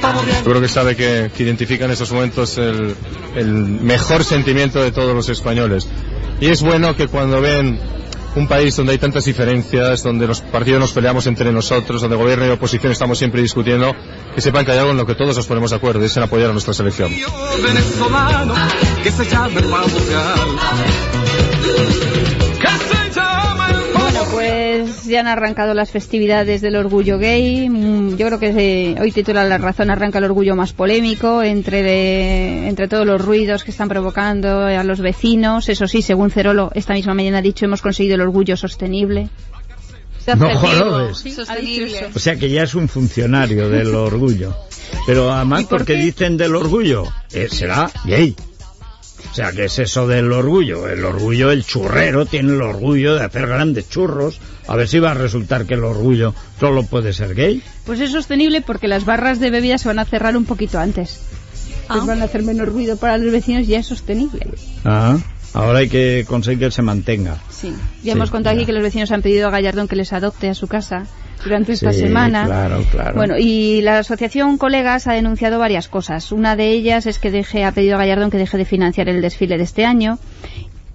Pavo 0.00 0.22
real. 0.22 0.38
Yo 0.44 0.50
creo 0.50 0.60
que 0.60 0.68
sabe 0.68 0.96
que, 0.96 1.30
que 1.36 1.42
identifica 1.42 1.84
en 1.84 1.92
estos 1.92 2.10
momentos 2.12 2.58
el, 2.58 2.94
el 3.36 3.46
mejor 3.46 4.24
sentimiento 4.24 4.82
de 4.82 4.90
todos 4.90 5.14
los 5.14 5.28
españoles. 5.28 5.86
Y 6.40 6.46
es 6.46 6.62
bueno 6.62 6.96
que 6.96 7.08
cuando 7.08 7.40
ven 7.40 7.78
un 8.38 8.46
país 8.46 8.74
donde 8.76 8.92
hay 8.92 8.98
tantas 8.98 9.24
diferencias, 9.24 10.02
donde 10.02 10.26
los 10.26 10.40
partidos 10.40 10.80
nos 10.80 10.92
peleamos 10.92 11.26
entre 11.26 11.52
nosotros, 11.52 12.00
donde 12.00 12.16
gobierno 12.16 12.46
y 12.46 12.50
oposición 12.50 12.92
estamos 12.92 13.18
siempre 13.18 13.42
discutiendo, 13.42 13.94
que 14.34 14.40
sepan 14.40 14.64
que 14.64 14.72
hay 14.72 14.78
algo 14.78 14.92
en 14.92 14.96
lo 14.96 15.06
que 15.06 15.14
todos 15.14 15.36
nos 15.36 15.46
ponemos 15.46 15.70
de 15.70 15.76
acuerdo 15.76 16.02
y 16.02 16.06
es 16.06 16.16
en 16.16 16.22
apoyar 16.22 16.50
a 16.50 16.52
nuestra 16.52 16.72
selección. 16.72 17.10
Pues 24.32 25.04
ya 25.04 25.20
han 25.20 25.26
arrancado 25.26 25.74
las 25.74 25.90
festividades 25.90 26.60
del 26.60 26.76
orgullo 26.76 27.18
gay. 27.18 27.68
Mm, 27.68 28.16
Yo 28.16 28.26
creo 28.26 28.38
que 28.38 28.96
hoy 29.00 29.12
titula 29.12 29.44
La 29.44 29.58
razón 29.58 29.90
arranca 29.90 30.18
el 30.18 30.24
orgullo 30.24 30.54
más 30.56 30.72
polémico 30.72 31.42
entre, 31.42 31.82
de- 31.82 32.68
entre 32.68 32.88
todos 32.88 33.06
los 33.06 33.24
ruidos 33.24 33.64
que 33.64 33.70
están 33.70 33.88
provocando 33.88 34.62
a 34.66 34.84
los 34.84 35.00
vecinos. 35.00 35.68
Eso 35.68 35.86
sí, 35.86 36.02
según 36.02 36.30
Cerolo, 36.30 36.70
esta 36.74 36.94
misma 36.94 37.14
mañana 37.14 37.38
ha 37.38 37.42
dicho, 37.42 37.64
hemos 37.64 37.82
conseguido 37.82 38.14
el 38.16 38.20
orgullo 38.22 38.56
sostenible. 38.56 39.28
No 40.36 40.46
eso. 41.08 42.08
O 42.14 42.18
sea 42.18 42.36
que 42.36 42.50
ya 42.50 42.62
es 42.64 42.74
un 42.74 42.88
funcionario 42.88 43.68
del 43.70 43.94
orgullo. 43.94 44.54
Pero 45.06 45.32
además, 45.32 45.62
¿Y 45.62 45.64
por 45.64 45.78
porque 45.78 45.94
qué? 45.94 46.00
dicen 46.02 46.36
del 46.36 46.54
orgullo, 46.54 47.04
Eh, 47.32 47.48
será 47.50 47.90
gay. 48.04 48.36
O 49.30 49.34
sea, 49.34 49.52
¿qué 49.52 49.66
es 49.66 49.78
eso 49.78 50.06
del 50.06 50.32
orgullo? 50.32 50.88
El 50.88 51.04
orgullo, 51.04 51.50
el 51.50 51.64
churrero 51.64 52.26
tiene 52.26 52.52
el 52.52 52.62
orgullo 52.62 53.14
de 53.16 53.24
hacer 53.24 53.46
grandes 53.46 53.88
churros. 53.88 54.40
A 54.66 54.76
ver 54.76 54.88
si 54.88 54.98
va 54.98 55.12
a 55.12 55.14
resultar 55.14 55.64
que 55.66 55.74
el 55.74 55.84
orgullo 55.84 56.34
solo 56.60 56.82
puede 56.84 57.12
ser 57.12 57.34
gay. 57.34 57.62
Pues 57.84 58.00
es 58.00 58.10
sostenible 58.12 58.60
porque 58.60 58.88
las 58.88 59.04
barras 59.04 59.40
de 59.40 59.50
bebidas 59.50 59.82
se 59.82 59.88
van 59.88 59.98
a 59.98 60.04
cerrar 60.04 60.36
un 60.36 60.44
poquito 60.44 60.78
antes. 60.78 61.20
Pues 61.88 62.00
Ah. 62.02 62.04
van 62.06 62.20
a 62.20 62.26
hacer 62.26 62.42
menos 62.42 62.68
ruido 62.68 62.96
para 62.96 63.16
los 63.18 63.32
vecinos 63.32 63.62
y 63.62 63.66
ya 63.68 63.78
es 63.78 63.86
sostenible. 63.86 64.46
Ah, 64.84 65.16
ahora 65.54 65.80
hay 65.80 65.88
que 65.88 66.24
conseguir 66.28 66.58
que 66.60 66.70
se 66.70 66.82
mantenga. 66.82 67.36
Sí. 67.50 67.68
Ya 68.02 68.02
Sí, 68.02 68.10
hemos 68.10 68.30
contado 68.30 68.56
aquí 68.56 68.66
que 68.66 68.72
los 68.72 68.82
vecinos 68.82 69.10
han 69.12 69.22
pedido 69.22 69.48
a 69.48 69.50
Gallardón 69.50 69.88
que 69.88 69.96
les 69.96 70.12
adopte 70.12 70.48
a 70.48 70.54
su 70.54 70.66
casa 70.68 71.06
durante 71.44 71.72
esta 71.72 71.92
Sí, 71.92 72.00
semana. 72.00 72.44
claro, 72.46 72.84
claro. 72.90 73.14
Bueno, 73.14 73.34
y 73.38 73.80
la 73.82 73.98
asociación 74.00 74.58
Colegas 74.58 75.06
ha 75.06 75.12
denunciado 75.12 75.58
varias 75.58 75.88
cosas. 75.88 76.32
Una 76.32 76.56
de 76.56 76.70
ellas 76.72 77.06
es 77.06 77.18
que 77.18 77.30
deje, 77.30 77.64
ha 77.64 77.72
pedido 77.72 77.94
a 77.94 77.98
Gallardón 77.98 78.30
que 78.30 78.38
deje 78.38 78.56
de 78.58 78.64
financiar 78.64 79.08
el 79.08 79.22
desfile 79.22 79.56
de 79.56 79.64
este 79.64 79.84
año. 79.84 80.18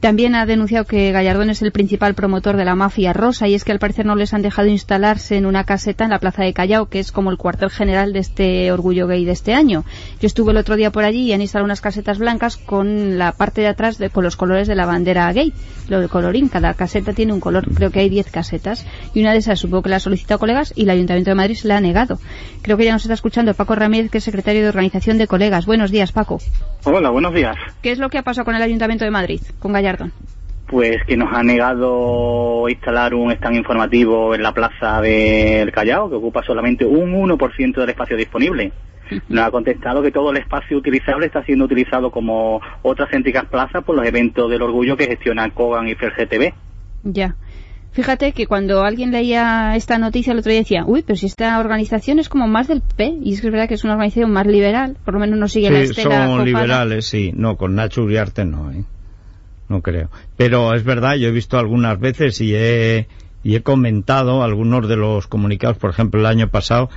También 0.03 0.35
ha 0.35 0.45
denunciado 0.45 0.83
que 0.83 1.13
Gallardón 1.13 1.49
es 1.49 1.61
el 1.61 1.71
principal 1.71 2.13
promotor 2.13 2.57
de 2.57 2.65
la 2.65 2.75
mafia 2.75 3.13
rosa 3.13 3.47
y 3.47 3.53
es 3.53 3.63
que 3.63 3.71
al 3.71 3.79
parecer 3.79 4.05
no 4.05 4.17
les 4.17 4.33
han 4.33 4.41
dejado 4.41 4.67
instalarse 4.67 5.37
en 5.37 5.45
una 5.45 5.63
caseta 5.63 6.03
en 6.03 6.09
la 6.09 6.19
plaza 6.19 6.43
de 6.43 6.51
Callao, 6.51 6.87
que 6.89 6.99
es 6.99 7.13
como 7.13 7.31
el 7.31 7.37
cuartel 7.37 7.69
general 7.69 8.11
de 8.11 8.19
este 8.19 8.69
orgullo 8.73 9.07
gay 9.07 9.23
de 9.23 9.31
este 9.31 9.53
año. 9.53 9.85
Yo 10.19 10.27
estuve 10.27 10.51
el 10.51 10.57
otro 10.57 10.75
día 10.75 10.91
por 10.91 11.05
allí 11.05 11.21
y 11.27 11.31
han 11.31 11.39
instalado 11.39 11.63
unas 11.63 11.79
casetas 11.79 12.17
blancas 12.19 12.57
con 12.57 13.17
la 13.17 13.31
parte 13.31 13.61
de 13.61 13.67
atrás 13.67 13.97
de- 13.97 14.09
con 14.09 14.25
los 14.25 14.35
colores 14.35 14.67
de 14.67 14.75
la 14.75 14.85
bandera 14.85 15.31
gay, 15.31 15.53
lo 15.87 16.01
de 16.01 16.09
colorín. 16.09 16.49
Cada 16.49 16.73
caseta 16.73 17.13
tiene 17.13 17.31
un 17.31 17.39
color, 17.39 17.73
creo 17.73 17.89
que 17.89 18.01
hay 18.01 18.09
10 18.09 18.29
casetas. 18.29 18.85
Y 19.13 19.21
una 19.21 19.31
de 19.31 19.37
esas 19.37 19.57
supongo 19.57 19.83
que 19.83 19.89
la 19.89 19.95
ha 19.95 19.99
solicitado 20.01 20.37
colegas 20.37 20.73
y 20.75 20.83
el 20.83 20.89
Ayuntamiento 20.89 21.31
de 21.31 21.35
Madrid 21.35 21.55
se 21.55 21.69
la 21.69 21.77
ha 21.77 21.81
negado. 21.81 22.19
Creo 22.61 22.75
que 22.75 22.83
ya 22.83 22.91
nos 22.91 23.03
está 23.03 23.13
escuchando 23.13 23.53
Paco 23.53 23.73
Ramírez, 23.75 24.11
que 24.11 24.17
es 24.17 24.23
secretario 24.25 24.63
de 24.63 24.67
organización 24.67 25.17
de 25.17 25.27
colegas. 25.27 25.65
Buenos 25.65 25.91
días, 25.91 26.11
Paco. 26.11 26.39
Hola, 26.83 27.09
buenos 27.09 27.33
días. 27.33 27.55
¿Qué 27.81 27.93
es 27.93 27.99
lo 27.99 28.09
que 28.09 28.17
ha 28.17 28.23
pasado 28.23 28.43
con 28.43 28.55
el 28.55 28.61
Ayuntamiento 28.61 29.05
de 29.05 29.11
Madrid, 29.11 29.39
con 29.59 29.71
Gallardón? 29.71 29.92
Pues 30.67 30.97
que 31.05 31.17
nos 31.17 31.31
ha 31.33 31.43
negado 31.43 32.67
instalar 32.69 33.13
un 33.13 33.31
stand 33.31 33.57
informativo 33.57 34.33
en 34.33 34.41
la 34.41 34.53
plaza 34.53 35.01
del 35.01 35.71
Callao, 35.71 36.09
que 36.09 36.15
ocupa 36.15 36.41
solamente 36.43 36.85
un 36.85 37.13
1% 37.13 37.75
del 37.75 37.89
espacio 37.89 38.17
disponible. 38.17 38.71
Nos 39.29 39.45
ha 39.45 39.51
contestado 39.51 40.01
que 40.01 40.11
todo 40.11 40.31
el 40.31 40.37
espacio 40.37 40.77
utilizable 40.77 41.27
está 41.27 41.43
siendo 41.43 41.65
utilizado 41.65 42.09
como 42.09 42.61
otras 42.81 43.09
céntricas 43.11 43.45
plazas 43.45 43.83
por 43.83 43.95
los 43.95 44.05
eventos 44.07 44.49
del 44.49 44.61
orgullo 44.61 44.97
que 44.97 45.05
gestionan 45.05 45.51
Kogan 45.51 45.87
y 45.87 45.95
FERGTV. 45.95 46.53
Ya. 47.03 47.35
Fíjate 47.91 48.31
que 48.31 48.47
cuando 48.47 48.81
alguien 48.81 49.11
leía 49.11 49.75
esta 49.75 49.99
noticia 49.99 50.33
el 50.33 50.39
otro 50.39 50.49
día 50.49 50.61
decía, 50.61 50.83
uy, 50.87 51.03
pero 51.03 51.15
si 51.15 51.27
esta 51.27 51.59
organización 51.59 52.17
es 52.17 52.27
como 52.27 52.47
más 52.47 52.67
del 52.67 52.81
P, 52.81 53.19
y 53.21 53.33
es 53.33 53.41
que 53.41 53.47
es 53.47 53.53
verdad 53.53 53.67
que 53.67 53.75
es 53.75 53.83
una 53.83 53.93
organización 53.93 54.31
más 54.31 54.47
liberal, 54.47 54.97
por 55.05 55.13
lo 55.13 55.19
menos 55.19 55.37
no 55.37 55.47
sigue 55.47 55.69
la 55.69 55.77
Sí, 55.85 55.91
estela 55.91 56.25
son 56.25 56.43
liberales, 56.43 57.05
sí. 57.05 57.31
No, 57.35 57.55
con 57.55 57.75
Nacho 57.75 58.01
Uriarte 58.01 58.45
no, 58.45 58.71
¿eh? 58.71 58.83
No 59.73 59.81
creo. 59.81 60.11
Pero 60.37 60.75
es 60.75 60.83
verdad, 60.83 61.15
yo 61.15 61.29
he 61.29 61.31
visto 61.31 61.57
algunas 61.57 61.99
veces 61.99 62.39
y 62.41 62.53
he, 62.53 63.07
y 63.43 63.55
he 63.55 63.63
comentado 63.63 64.43
algunos 64.43 64.87
de 64.87 64.97
los 64.97 65.25
comunicados, 65.25 65.77
por 65.77 65.89
ejemplo, 65.89 66.19
el 66.19 66.27
año 66.27 66.47
pasado, 66.49 66.91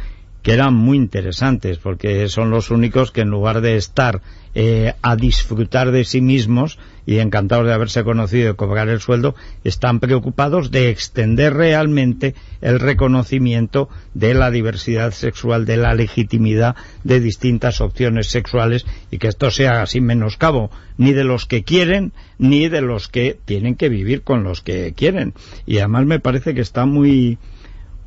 que 0.47 0.53
eran 0.53 0.75
muy 0.75 0.97
interesantes, 0.97 1.79
porque 1.79 2.29
son 2.29 2.51
los 2.51 2.71
únicos 2.71 3.11
que 3.11 3.23
en 3.23 3.31
lugar 3.31 3.63
de 3.63 3.77
estar 3.77 4.23
eh, 4.55 4.95
a 5.03 5.17
disfrutar 5.17 5.91
de 5.91 6.05
sí 6.05 6.21
mismos 6.21 6.79
y 7.05 7.19
encantados 7.19 7.67
de 7.67 7.73
haberse 7.73 8.05
conocido 8.05 8.53
y 8.53 8.55
cobrar 8.55 8.89
el 8.89 9.01
sueldo, 9.01 9.35
están 9.65 9.99
preocupados 9.99 10.71
de 10.71 10.91
extender 10.91 11.55
realmente 11.55 12.37
el 12.61 12.79
reconocimiento 12.79 13.89
de 14.15 14.35
la 14.35 14.53
diversidad 14.53 15.11
sexual, 15.11 15.67
de 15.67 15.79
la 15.79 15.95
legitimidad 15.95 16.77
de 17.03 17.19
distintas 17.19 17.81
opciones 17.81 18.29
sexuales 18.29 18.87
y 19.11 19.19
que 19.19 19.27
esto 19.27 19.51
sea 19.51 19.85
sin 19.87 20.05
menoscabo 20.05 20.71
ni 20.97 21.13
de 21.13 21.25
los 21.25 21.47
que 21.47 21.65
quieren 21.65 22.13
ni 22.39 22.69
de 22.69 22.83
los 22.83 23.09
que 23.09 23.37
tienen 23.45 23.75
que 23.75 23.89
vivir 23.89 24.23
con 24.23 24.45
los 24.45 24.63
que 24.63 24.95
quieren. 24.97 25.35
Y 25.67 25.79
además 25.79 26.07
me 26.07 26.21
parece 26.21 26.55
que 26.55 26.61
está 26.61 26.87
muy, 26.87 27.37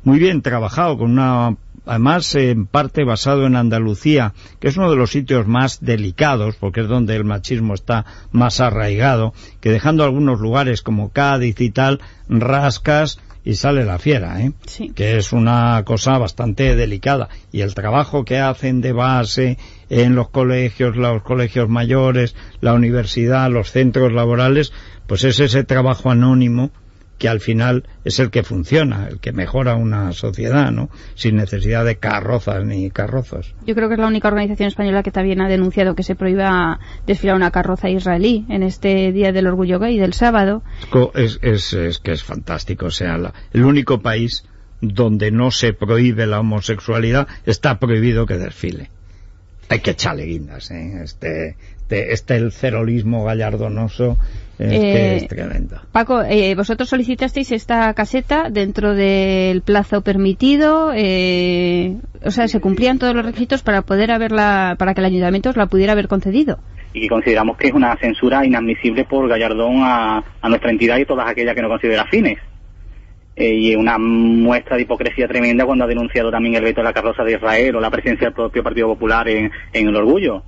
muy 0.04 0.18
bien 0.18 0.40
trabajado, 0.40 0.96
con 0.96 1.10
una 1.10 1.58
además 1.86 2.34
en 2.34 2.66
parte 2.66 3.04
basado 3.04 3.46
en 3.46 3.56
Andalucía, 3.56 4.34
que 4.58 4.68
es 4.68 4.76
uno 4.76 4.90
de 4.90 4.96
los 4.96 5.10
sitios 5.10 5.46
más 5.46 5.80
delicados, 5.80 6.56
porque 6.56 6.80
es 6.80 6.88
donde 6.88 7.16
el 7.16 7.24
machismo 7.24 7.74
está 7.74 8.04
más 8.32 8.60
arraigado, 8.60 9.32
que 9.60 9.70
dejando 9.70 10.04
algunos 10.04 10.40
lugares 10.40 10.82
como 10.82 11.10
Cádiz 11.10 11.60
y 11.60 11.70
tal, 11.70 12.00
rascas 12.28 13.18
y 13.44 13.54
sale 13.54 13.84
la 13.84 13.98
fiera, 13.98 14.40
¿eh? 14.42 14.52
Sí. 14.66 14.90
que 14.90 15.16
es 15.16 15.32
una 15.32 15.82
cosa 15.84 16.18
bastante 16.18 16.76
delicada. 16.76 17.28
Y 17.52 17.62
el 17.62 17.74
trabajo 17.74 18.24
que 18.24 18.38
hacen 18.38 18.80
de 18.80 18.92
base 18.92 19.58
en 19.88 20.14
los 20.14 20.28
colegios, 20.28 20.96
los 20.96 21.22
colegios 21.22 21.68
mayores, 21.68 22.36
la 22.60 22.74
universidad, 22.74 23.50
los 23.50 23.70
centros 23.70 24.12
laborales, 24.12 24.72
pues 25.06 25.24
es 25.24 25.40
ese 25.40 25.64
trabajo 25.64 26.10
anónimo 26.10 26.70
que 27.20 27.28
al 27.28 27.38
final 27.40 27.84
es 28.02 28.18
el 28.18 28.30
que 28.30 28.42
funciona, 28.42 29.06
el 29.06 29.20
que 29.20 29.30
mejora 29.32 29.74
una 29.76 30.10
sociedad, 30.12 30.72
¿no? 30.72 30.88
Sin 31.14 31.36
necesidad 31.36 31.84
de 31.84 31.96
carrozas 31.98 32.64
ni 32.64 32.90
carrozos. 32.90 33.54
Yo 33.66 33.74
creo 33.74 33.88
que 33.88 33.94
es 33.94 34.00
la 34.00 34.06
única 34.06 34.28
organización 34.28 34.68
española 34.68 35.02
que 35.02 35.10
también 35.10 35.42
ha 35.42 35.48
denunciado 35.48 35.94
que 35.94 36.02
se 36.02 36.14
prohíba 36.14 36.80
desfilar 37.06 37.36
una 37.36 37.50
carroza 37.50 37.90
israelí 37.90 38.46
en 38.48 38.62
este 38.62 39.12
Día 39.12 39.32
del 39.32 39.46
Orgullo 39.48 39.78
Gay 39.78 39.98
del 39.98 40.14
sábado. 40.14 40.62
Es, 41.14 41.38
es, 41.42 41.74
es 41.74 41.98
que 41.98 42.12
es 42.12 42.24
fantástico, 42.24 42.86
o 42.86 42.90
sea, 42.90 43.18
la- 43.18 43.34
el 43.52 43.64
único 43.64 44.00
país 44.00 44.44
donde 44.80 45.30
no 45.30 45.50
se 45.50 45.74
prohíbe 45.74 46.26
la 46.26 46.40
homosexualidad 46.40 47.28
está 47.44 47.78
prohibido 47.78 48.24
que 48.24 48.38
desfile. 48.38 48.88
Hay 49.68 49.80
que 49.80 49.90
echarle 49.90 50.24
guindas, 50.24 50.70
¿eh? 50.70 51.02
Este, 51.04 51.56
este, 51.82 52.12
este 52.14 52.36
el 52.36 52.50
cerolismo 52.50 53.24
gallardonoso 53.26 54.16
es 54.64 54.70
que 54.70 55.14
Eh, 55.14 55.16
es 55.16 55.28
tremendo. 55.28 55.76
Paco, 55.92 56.22
eh, 56.22 56.54
vosotros 56.54 56.88
solicitasteis 56.88 57.52
esta 57.52 57.92
caseta 57.94 58.48
dentro 58.50 58.94
del 58.94 59.62
plazo 59.62 60.02
permitido, 60.02 60.92
eh, 60.94 61.96
o 62.24 62.30
sea, 62.30 62.48
se 62.48 62.60
cumplían 62.60 62.98
todos 62.98 63.14
los 63.14 63.24
requisitos 63.24 63.62
para 63.62 63.82
poder 63.82 64.10
haberla, 64.10 64.76
para 64.78 64.94
que 64.94 65.00
el 65.00 65.06
ayuntamiento 65.06 65.50
os 65.50 65.56
la 65.56 65.66
pudiera 65.66 65.92
haber 65.92 66.08
concedido. 66.08 66.58
Y 66.92 67.08
consideramos 67.08 67.56
que 67.56 67.68
es 67.68 67.72
una 67.72 67.96
censura 67.96 68.44
inadmisible 68.44 69.04
por 69.04 69.28
Gallardón 69.28 69.82
a, 69.82 70.24
a 70.40 70.48
nuestra 70.48 70.70
entidad 70.70 70.98
y 70.98 71.04
todas 71.04 71.28
aquellas 71.28 71.54
que 71.54 71.62
no 71.62 71.68
considera 71.68 72.04
fines. 72.06 72.38
Eh, 73.36 73.54
y 73.54 73.74
una 73.76 73.96
muestra 73.96 74.76
de 74.76 74.82
hipocresía 74.82 75.28
tremenda 75.28 75.64
cuando 75.64 75.84
ha 75.84 75.88
denunciado 75.88 76.30
también 76.30 76.56
el 76.56 76.64
veto 76.64 76.80
de 76.80 76.84
la 76.88 76.92
carroza 76.92 77.22
de 77.22 77.34
Israel 77.34 77.76
o 77.76 77.80
la 77.80 77.90
presencia 77.90 78.26
del 78.26 78.34
propio 78.34 78.62
Partido 78.62 78.88
Popular 78.88 79.28
en, 79.28 79.50
en 79.72 79.88
el 79.88 79.96
orgullo. 79.96 80.42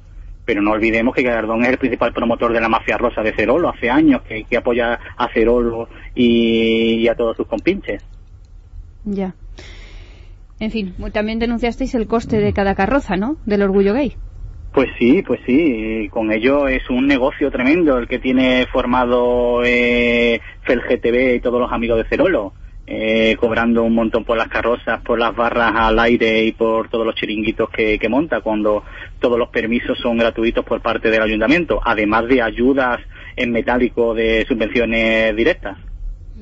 Pero 0.45 0.61
no 0.61 0.73
olvidemos 0.73 1.15
que 1.15 1.23
Gallardón 1.23 1.63
es 1.63 1.71
el 1.71 1.79
principal 1.79 2.13
promotor 2.13 2.53
de 2.53 2.61
la 2.61 2.69
mafia 2.69 2.99
rosa 2.99 3.23
de 3.23 3.33
Cerolo, 3.33 3.69
hace 3.69 3.91
años 3.91 4.23
que, 4.23 4.45
que 4.45 4.57
apoya 4.57 4.99
a 5.17 5.29
Cerolo 5.33 5.89
y, 6.15 7.01
y 7.01 7.09
a 7.09 7.15
todos 7.15 7.37
sus 7.37 7.47
compinches. 7.47 8.05
Ya. 9.05 9.35
En 10.59 10.71
fin, 10.71 10.95
también 11.13 11.39
denunciasteis 11.39 11.95
el 11.95 12.07
coste 12.07 12.39
de 12.39 12.53
cada 12.53 12.75
carroza, 12.75 13.17
¿no? 13.17 13.37
Del 13.47 13.63
orgullo 13.63 13.95
gay. 13.95 14.17
Pues 14.73 14.89
sí, 14.99 15.23
pues 15.23 15.41
sí, 15.45 16.09
con 16.11 16.33
ello 16.33 16.67
es 16.67 16.89
un 16.89 17.07
negocio 17.07 17.51
tremendo 17.51 17.99
el 17.99 18.09
que 18.09 18.19
tiene 18.19 18.67
formado 18.73 19.63
eh, 19.65 20.41
FELGTV 20.63 21.35
y 21.35 21.41
todos 21.41 21.61
los 21.61 21.73
amigos 21.73 21.99
de 21.99 22.09
Cerolo, 22.09 22.55
eh, 22.87 23.37
cobrando 23.39 23.85
un 23.85 23.95
montón 23.95 24.25
por 24.25 24.37
las 24.37 24.49
carrozas, 24.49 25.01
por 25.03 25.19
las 25.19 25.35
barras 25.35 25.73
al 25.75 25.99
aire 25.99 26.45
y 26.45 26.53
por 26.53 26.89
todos 26.89 27.07
los 27.07 27.15
chiringuitos 27.15 27.71
que, 27.71 27.99
que 27.99 28.09
monta, 28.09 28.41
cuando 28.41 28.83
todos 29.21 29.39
los 29.39 29.49
permisos 29.51 29.99
son 29.99 30.19
gratuitos 30.19 30.65
por 30.65 30.81
parte 30.81 31.11
del 31.11 31.23
ayuntamiento, 31.23 31.81
además 31.85 32.27
de 32.29 32.43
ayudas 32.43 33.01
en 33.37 33.53
metálico 33.53 34.15
de 34.15 34.45
subvenciones 34.49 35.35
directas. 35.37 35.79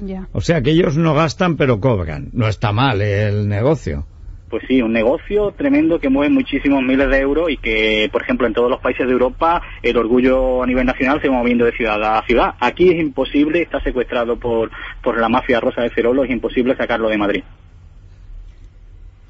Ya. 0.02 0.28
O 0.32 0.40
sea 0.40 0.62
que 0.62 0.70
ellos 0.70 0.96
no 0.96 1.14
gastan 1.14 1.56
pero 1.56 1.80
cobran. 1.80 2.30
No 2.32 2.48
está 2.48 2.72
mal 2.72 3.02
¿eh? 3.02 3.28
el 3.28 3.48
negocio. 3.48 4.06
Pues 4.50 4.64
sí, 4.66 4.82
un 4.82 4.92
negocio 4.92 5.54
tremendo 5.56 6.00
que 6.00 6.08
mueve 6.08 6.34
muchísimos 6.34 6.82
miles 6.82 7.08
de 7.08 7.20
euros 7.20 7.50
y 7.50 7.56
que, 7.56 8.08
por 8.10 8.22
ejemplo, 8.22 8.48
en 8.48 8.52
todos 8.52 8.68
los 8.68 8.80
países 8.80 9.06
de 9.06 9.12
Europa 9.12 9.62
el 9.80 9.96
orgullo 9.96 10.64
a 10.64 10.66
nivel 10.66 10.84
nacional 10.84 11.22
se 11.22 11.28
va 11.28 11.36
moviendo 11.36 11.64
de 11.64 11.72
ciudad 11.72 12.02
a 12.02 12.26
ciudad. 12.26 12.54
Aquí 12.58 12.88
es 12.88 13.00
imposible, 13.00 13.62
está 13.62 13.80
secuestrado 13.80 14.40
por, 14.40 14.72
por 15.04 15.20
la 15.20 15.28
mafia 15.28 15.60
rosa 15.60 15.82
de 15.82 15.90
Cerolo, 15.90 16.24
es 16.24 16.30
imposible 16.30 16.76
sacarlo 16.76 17.08
de 17.08 17.18
Madrid. 17.18 17.44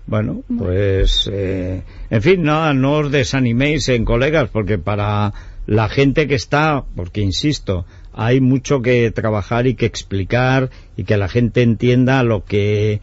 Bueno, 0.07 0.43
pues, 0.59 1.31
eh, 1.31 1.83
en 2.09 2.23
fin, 2.23 2.43
nada, 2.43 2.73
no 2.73 2.95
os 2.95 3.13
desaniméis 3.13 3.91
en 3.91 4.07
colegas, 4.07 4.49
porque 4.49 4.79
para 4.79 5.35
la 5.67 5.89
gente 5.91 6.27
que 6.27 6.35
está, 6.35 6.83
porque 6.97 7.21
insisto, 7.21 7.85
hay 8.15 8.41
mucho 8.41 8.81
que 8.81 9.11
trabajar 9.11 9.67
y 9.67 9.75
que 9.75 9.85
explicar 9.87 10.71
y 10.97 11.05
que 11.05 11.19
la 11.19 11.29
gente 11.29 11.61
entienda 11.63 12.23
lo 12.23 12.45
que 12.45 13.01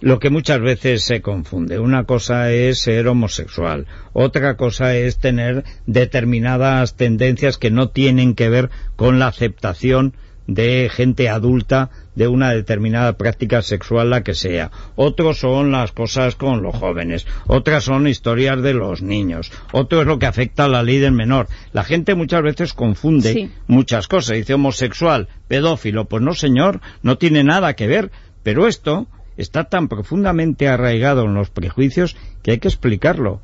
lo 0.00 0.18
que 0.18 0.30
muchas 0.30 0.60
veces 0.60 1.04
se 1.04 1.20
confunde. 1.20 1.78
Una 1.78 2.04
cosa 2.04 2.50
es 2.52 2.80
ser 2.80 3.08
homosexual, 3.08 3.86
otra 4.12 4.56
cosa 4.56 4.96
es 4.96 5.18
tener 5.18 5.64
determinadas 5.86 6.96
tendencias 6.96 7.58
que 7.58 7.70
no 7.70 7.90
tienen 7.90 8.34
que 8.34 8.48
ver 8.48 8.70
con 8.96 9.18
la 9.18 9.28
aceptación 9.28 10.14
de 10.46 10.90
gente 10.92 11.28
adulta 11.28 11.90
de 12.16 12.26
una 12.26 12.50
determinada 12.50 13.16
práctica 13.16 13.62
sexual 13.62 14.10
la 14.10 14.24
que 14.24 14.34
sea. 14.34 14.72
Otros 14.96 15.38
son 15.38 15.70
las 15.70 15.92
cosas 15.92 16.34
con 16.34 16.60
los 16.60 16.74
jóvenes. 16.74 17.24
Otras 17.46 17.84
son 17.84 18.08
historias 18.08 18.60
de 18.60 18.74
los 18.74 19.00
niños. 19.00 19.52
Otro 19.70 20.00
es 20.00 20.08
lo 20.08 20.18
que 20.18 20.26
afecta 20.26 20.64
a 20.64 20.68
la 20.68 20.82
ley 20.82 20.98
del 20.98 21.12
menor. 21.12 21.46
La 21.72 21.84
gente 21.84 22.16
muchas 22.16 22.42
veces 22.42 22.72
confunde 22.72 23.32
Sí. 23.32 23.50
muchas 23.68 24.08
cosas. 24.08 24.36
Dice 24.38 24.54
homosexual, 24.54 25.28
pedófilo. 25.46 26.06
Pues 26.06 26.20
no, 26.22 26.34
señor, 26.34 26.80
no 27.02 27.16
tiene 27.16 27.44
nada 27.44 27.74
que 27.74 27.86
ver. 27.86 28.10
Pero 28.42 28.66
esto 28.66 29.06
está 29.42 29.64
tan 29.64 29.88
profundamente 29.88 30.68
arraigado 30.68 31.24
en 31.24 31.34
los 31.34 31.50
prejuicios 31.50 32.16
que 32.42 32.52
hay 32.52 32.58
que 32.58 32.68
explicarlo. 32.68 33.40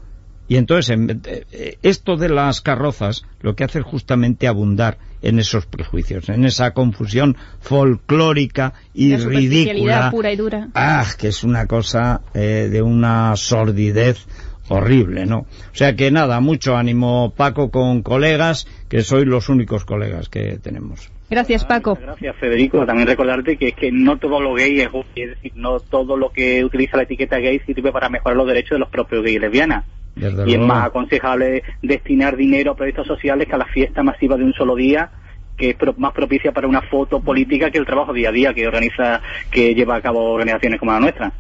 Y 0.49 0.57
entonces, 0.57 0.91
en- 0.91 1.23
eh, 1.25 1.79
esto 1.83 2.17
de 2.17 2.29
las 2.29 2.61
carrozas 2.61 3.25
lo 3.41 3.57
que 3.57 3.65
hace 3.65 3.81
es 3.81 3.85
justamente 3.85 4.47
abundar 4.47 4.99
en 5.23 5.41
esos 5.41 5.67
prejuicios, 5.67 6.29
en 6.29 6.45
esa 6.45 6.73
confusión 6.73 7.37
folclórica 7.61 8.75
y 8.95 9.17
ridícula. 9.17 10.11
pura 10.11 10.33
y 10.33 10.37
dura. 10.37 10.69
Ah, 10.75 11.05
que 11.19 11.29
es 11.29 11.43
una 11.43 11.67
cosa 11.67 12.21
eh, 12.35 12.69
de 12.71 12.83
una 12.83 13.35
sordidez 13.37 14.27
horrible, 14.69 15.27
¿no? 15.27 15.39
O 15.41 15.47
sea 15.75 15.95
que 15.97 16.11
nada, 16.11 16.41
mucho 16.41 16.77
ánimo 16.77 17.33
Paco 17.37 17.71
con 17.71 18.03
colegas, 18.03 18.67
que 18.89 19.03
sois 19.03 19.27
los 19.27 19.49
únicos 19.49 19.85
colegas 19.85 20.29
que 20.29 20.59
tenemos. 20.59 21.11
Gracias, 21.29 21.65
Paco. 21.65 21.99
Gracias, 22.01 22.37
Federico. 22.37 22.87
También 22.87 23.09
recordarte 23.09 23.57
que 23.57 23.69
es 23.69 23.75
que 23.75 23.91
no 23.91 24.17
todo 24.19 24.41
lo 24.41 24.55
gay 24.55 24.81
es 24.81 24.93
gay, 24.93 25.03
es 25.17 25.31
decir, 25.31 25.53
no 25.57 25.81
todo 25.81 26.17
lo 26.17 26.31
que 26.31 26.65
utiliza 26.65 26.97
la 26.97 27.03
etiqueta 27.03 27.39
gay 27.39 27.61
sirve 27.67 27.91
para 27.91 28.09
mejorar 28.09 28.37
los 28.37 28.47
derechos 28.47 28.77
de 28.77 28.79
los 28.79 28.89
propios 28.91 29.23
gays 29.25 29.37
y 29.37 29.41
lesbianas. 29.41 29.85
Desde 30.15 30.49
Y 30.49 30.55
es 30.55 30.61
más 30.61 30.87
aconsejable 30.87 31.63
destinar 31.83 32.37
dinero 32.37 32.71
a 32.73 32.77
proyectos 32.77 33.07
sociales 33.07 33.49
que 33.49 33.55
a 33.55 33.59
la 33.59 33.67
fiesta 33.67 34.03
masiva 34.03 34.37
de 34.37 34.45
un 34.45 34.53
solo 34.55 34.75
día, 34.77 35.11
que 35.59 35.71
es 35.71 35.77
pro- 35.77 35.95
más 35.99 36.13
propicia 36.13 36.53
para 36.53 36.69
una 36.69 36.81
foto 36.83 37.21
política 37.21 37.71
que 37.71 37.79
el 37.79 37.87
trabajo 37.87 38.13
día 38.13 38.29
a 38.29 38.33
día 38.33 38.55
que 38.55 38.67
organiza, 38.67 39.21
que 39.51 39.75
lleva 39.75 39.97
a 39.97 40.01
cabo 40.01 40.33
organizaciones 40.33 40.79
como 40.79 40.93
la 40.93 41.01
nuestra. 41.01 41.33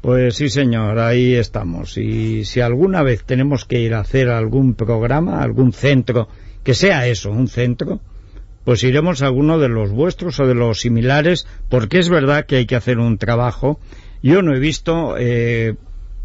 Pues 0.00 0.36
sí, 0.36 0.50
señor, 0.50 0.98
ahí 0.98 1.34
estamos. 1.34 1.96
Y 1.96 2.44
si 2.44 2.60
alguna 2.60 3.02
vez 3.02 3.24
tenemos 3.24 3.64
que 3.64 3.80
ir 3.80 3.94
a 3.94 4.00
hacer 4.00 4.28
algún 4.28 4.74
programa, 4.74 5.42
algún 5.42 5.72
centro, 5.72 6.28
que 6.62 6.74
sea 6.74 7.06
eso, 7.06 7.30
un 7.30 7.48
centro, 7.48 8.00
pues 8.64 8.82
iremos 8.84 9.22
a 9.22 9.26
alguno 9.26 9.58
de 9.58 9.68
los 9.68 9.90
vuestros 9.90 10.40
o 10.40 10.46
de 10.46 10.54
los 10.54 10.80
similares, 10.80 11.46
porque 11.68 11.98
es 11.98 12.08
verdad 12.08 12.46
que 12.46 12.56
hay 12.56 12.66
que 12.66 12.76
hacer 12.76 12.98
un 12.98 13.18
trabajo. 13.18 13.78
Yo 14.22 14.42
no 14.42 14.54
he 14.54 14.58
visto 14.60 15.16
eh, 15.18 15.74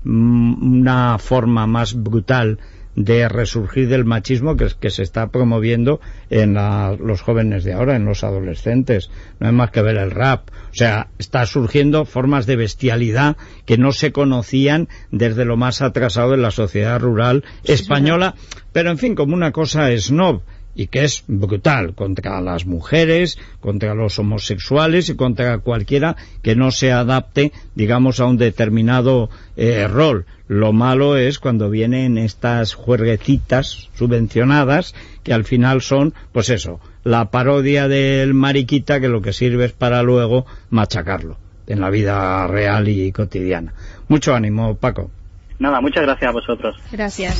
mm, 0.03 0.79
una 0.79 1.17
forma 1.19 1.67
más 1.67 1.93
brutal 2.01 2.59
de 2.95 3.29
resurgir 3.29 3.87
del 3.87 4.03
machismo 4.03 4.57
que, 4.57 4.67
que 4.77 4.89
se 4.89 5.03
está 5.03 5.27
promoviendo 5.27 6.01
en 6.29 6.55
la- 6.55 6.97
los 6.99 7.21
jóvenes 7.21 7.63
de 7.63 7.71
ahora, 7.73 7.95
en 7.95 8.03
los 8.03 8.23
adolescentes. 8.25 9.09
No 9.39 9.47
hay 9.47 9.53
más 9.53 9.71
que 9.71 9.81
ver 9.81 9.95
el 9.97 10.11
rap. 10.11 10.49
O 10.49 10.73
sea, 10.73 11.07
está 11.17 11.45
surgiendo 11.45 12.03
formas 12.05 12.45
de 12.45 12.57
bestialidad 12.57 13.37
que 13.65 13.77
no 13.77 13.91
se 13.93 14.11
conocían 14.11 14.89
desde 15.11 15.45
lo 15.45 15.55
más 15.55 15.81
atrasado 15.81 16.31
de 16.31 16.37
la 16.37 16.51
sociedad 16.51 16.99
rural 16.99 17.45
española, 17.63 18.35
pero 18.73 18.91
en 18.91 18.97
fin, 18.97 19.15
como 19.15 19.33
una 19.33 19.51
cosa 19.51 19.89
snob 19.97 20.41
y 20.79 20.87
que 20.87 21.03
es 21.03 21.25
brutal 21.27 21.93
contra 21.93 22.39
las 22.39 22.65
mujeres, 22.65 23.37
contra 23.59 23.93
los 23.93 24.17
homosexuales 24.17 25.09
y 25.09 25.17
contra 25.17 25.57
cualquiera 25.57 26.15
que 26.41 26.55
no 26.55 26.71
se 26.71 26.93
adapte, 26.93 27.51
digamos, 27.75 28.21
a 28.21 28.25
un 28.25 28.37
determinado 28.37 29.29
eh, 29.57 29.89
rol. 29.89 30.25
Lo 30.47 30.71
malo 30.71 31.17
es 31.17 31.37
cuando 31.37 31.69
vienen 31.69 32.17
estas 32.17 32.75
juerguecitas 32.75 33.89
subvencionadas 33.93 34.95
que 35.21 35.33
al 35.33 35.43
final 35.43 35.81
son, 35.81 36.13
pues 36.31 36.49
eso, 36.49 36.79
la 37.03 37.29
parodia 37.29 37.89
del 37.89 38.33
mariquita 38.33 39.01
que 39.01 39.09
lo 39.09 39.21
que 39.21 39.33
sirve 39.33 39.65
es 39.65 39.73
para 39.73 40.01
luego 40.01 40.45
machacarlo 40.69 41.35
en 41.67 41.81
la 41.81 41.89
vida 41.89 42.47
real 42.47 42.87
y 42.87 43.11
cotidiana. 43.11 43.73
Mucho 44.07 44.33
ánimo, 44.33 44.75
Paco. 44.75 45.11
Nada, 45.59 45.81
muchas 45.81 46.03
gracias 46.03 46.29
a 46.29 46.31
vosotros. 46.31 46.77
Gracias. 46.89 47.35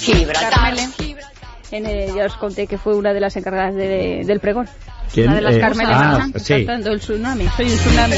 Gibraltar. 0.00 0.74
En 1.70 1.84
el- 1.86 2.14
ya 2.14 2.24
os 2.26 2.34
conté 2.36 2.66
que 2.66 2.78
fue 2.78 2.94
una 2.96 3.12
de 3.12 3.20
las 3.20 3.36
encargadas 3.36 3.74
de- 3.74 4.22
del 4.24 4.40
pregón. 4.40 4.68
¿Quién? 5.12 5.26
Una 5.28 5.36
de 5.36 5.42
las 5.42 5.54
Eh, 5.56 5.60
Carmele 5.60 5.90
ah, 5.92 6.26
sí. 6.36 6.54
cantando 6.66 6.92
el 6.92 7.00
tsunami. 7.00 7.46
Soy 7.56 7.70
un 7.70 7.76
tsunami. 7.78 8.16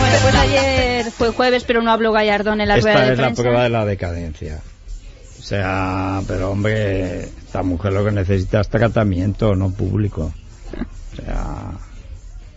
Bueno, 0.00 0.16
pues 0.22 0.34
ayer 0.34 1.10
fue 1.10 1.30
jueves, 1.30 1.64
pero 1.64 1.82
no 1.82 1.90
habló 1.90 2.12
Gallardón 2.12 2.60
en 2.60 2.68
la 2.68 2.76
rueda 2.76 2.92
Esta 2.92 3.06
de 3.06 3.12
es 3.12 3.18
la 3.18 3.24
prensa. 3.26 3.42
prueba 3.42 3.62
de 3.64 3.68
la 3.70 3.84
decadencia. 3.84 4.60
O 5.38 5.42
sea, 5.42 6.20
pero 6.26 6.50
hombre, 6.50 7.24
esta 7.24 7.62
mujer 7.62 7.92
lo 7.92 8.04
que 8.04 8.12
necesita 8.12 8.60
es 8.60 8.68
tratamiento, 8.68 9.54
no 9.54 9.70
público. 9.70 10.32
O 11.12 11.16
sea, 11.16 11.72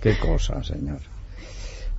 qué 0.01 0.17
cosa, 0.19 0.63
señor. 0.63 0.99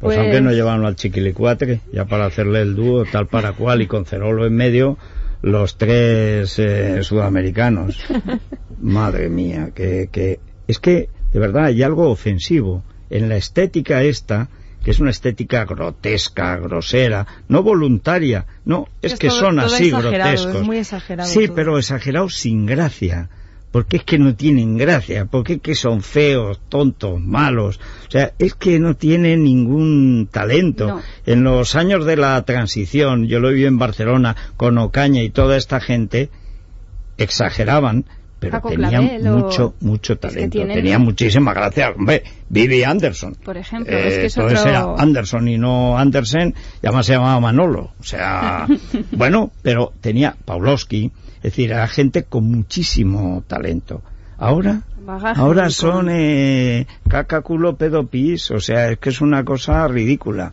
Pues, 0.01 0.15
Pues- 0.15 0.19
aunque 0.19 0.41
no 0.41 0.53
llevan 0.53 0.85
al 0.85 0.95
chiquilicuatre, 0.97 1.81
ya 1.93 2.05
para 2.05 2.27
hacerle 2.27 2.61
el 2.63 2.75
dúo 2.77 3.05
tal 3.05 3.27
para 3.27 3.53
cual 3.53 3.83
y 3.83 3.87
con 3.87 4.05
Cerolo 4.05 4.47
en 4.47 4.55
medio, 4.55 4.97
los 5.43 5.77
tres 5.79 6.59
eh, 6.59 7.03
sudamericanos. 7.03 7.99
Madre 8.81 9.29
mía, 9.29 9.71
que, 9.75 10.09
que 10.13 10.41
es 10.67 10.79
que 10.79 11.09
de 11.33 11.39
verdad 11.41 11.65
hay 11.67 11.83
algo 11.83 12.11
ofensivo 12.11 12.85
en 13.11 13.29
la 13.29 13.37
estética 13.37 14.03
esta, 14.03 14.49
que 14.85 14.93
es 14.93 15.01
una 15.01 15.11
estética 15.11 15.65
grotesca, 15.65 16.57
grosera, 16.59 17.27
no 17.49 17.63
voluntaria, 17.65 18.47
no, 18.65 18.87
es, 19.03 19.15
Es 19.15 19.19
que 19.19 19.29
todo- 19.29 19.39
son 19.41 19.57
todo 19.57 19.67
así 19.67 19.89
exagerado, 19.89 20.33
es 20.33 20.43
grotescos. 20.43 20.67
muy 20.67 20.79
exagerado 20.79 21.29
Sí, 21.29 21.47
todo. 21.47 21.57
pero 21.57 21.79
exagerado 21.79 22.29
sin 22.29 22.67
gracia. 22.67 23.29
Porque 23.71 23.99
es 23.99 24.05
que 24.05 24.19
no 24.19 24.35
tienen 24.35 24.79
gracia, 24.79 25.27
porque 25.27 25.55
es 25.55 25.61
que 25.61 25.75
son 25.75 26.01
feos, 26.01 26.59
tontos, 26.71 27.21
malos. 27.21 27.79
O 28.09 28.11
sea, 28.11 28.33
es 28.39 28.55
que 28.55 28.79
no 28.79 28.95
tienen 28.97 29.45
ningún 29.45 30.27
talento. 30.33 30.87
No. 30.87 31.01
En 31.27 31.45
los 31.45 31.75
años 31.77 32.07
de 32.07 32.17
la 32.17 32.43
transición, 32.47 33.27
yo 33.27 33.41
lo 33.41 33.51
vi 33.51 33.67
en 33.67 33.77
Barcelona 33.79 34.35
con 34.57 34.79
Ocaña 34.79 35.23
y 35.23 35.29
toda 35.31 35.57
esta 35.59 35.81
gente, 35.81 36.31
exageraban, 37.19 38.05
pero 38.41 38.53
Paco 38.53 38.71
tenían 38.71 39.09
Clavel 39.09 39.31
mucho, 39.33 39.75
mucho 39.81 40.13
Es 40.15 40.19
que 40.21 40.29
talento. 40.29 40.51
tienen- 40.53 40.77
Tenían 40.77 41.03
muchísima 41.03 41.53
gracia. 41.53 41.91
Hombre, 41.91 42.23
Vivi 42.49 42.85
Anderson. 42.85 43.35
Por 43.45 43.57
ejemplo, 43.57 43.93
Eh, 43.97 44.09
es 44.09 44.19
que 44.19 44.27
es 44.27 44.39
otro... 44.39 44.65
era 44.71 44.95
Anderson 44.97 45.49
y 45.49 45.59
no 45.59 45.99
Andersen, 45.99 46.55
y 46.83 46.87
además 46.87 47.07
se 47.07 47.15
llamaba 47.15 47.41
Manolo. 47.41 47.93
O 47.99 48.03
sea, 48.05 48.67
bueno, 49.13 49.51
pero 49.63 49.93
tenía 50.01 50.37
Pawlowski, 50.45 51.11
es 51.39 51.43
decir, 51.43 51.71
era 51.71 51.87
gente 51.89 52.25
con 52.25 52.45
muchísimo 52.51 53.43
talento. 53.47 54.03
Ahora, 54.37 54.83
Bagaje 55.01 55.41
ahora 55.41 55.71
son 55.71 56.09
eh, 56.11 56.87
caca, 57.09 57.41
culo, 57.41 57.77
pedo, 57.77 58.07
pis, 58.07 58.51
o 58.51 58.61
sea, 58.61 58.91
es 58.91 58.99
que 58.99 59.09
es 59.09 59.21
una 59.21 59.45
cosa 59.45 59.87
ridícula. 59.89 60.53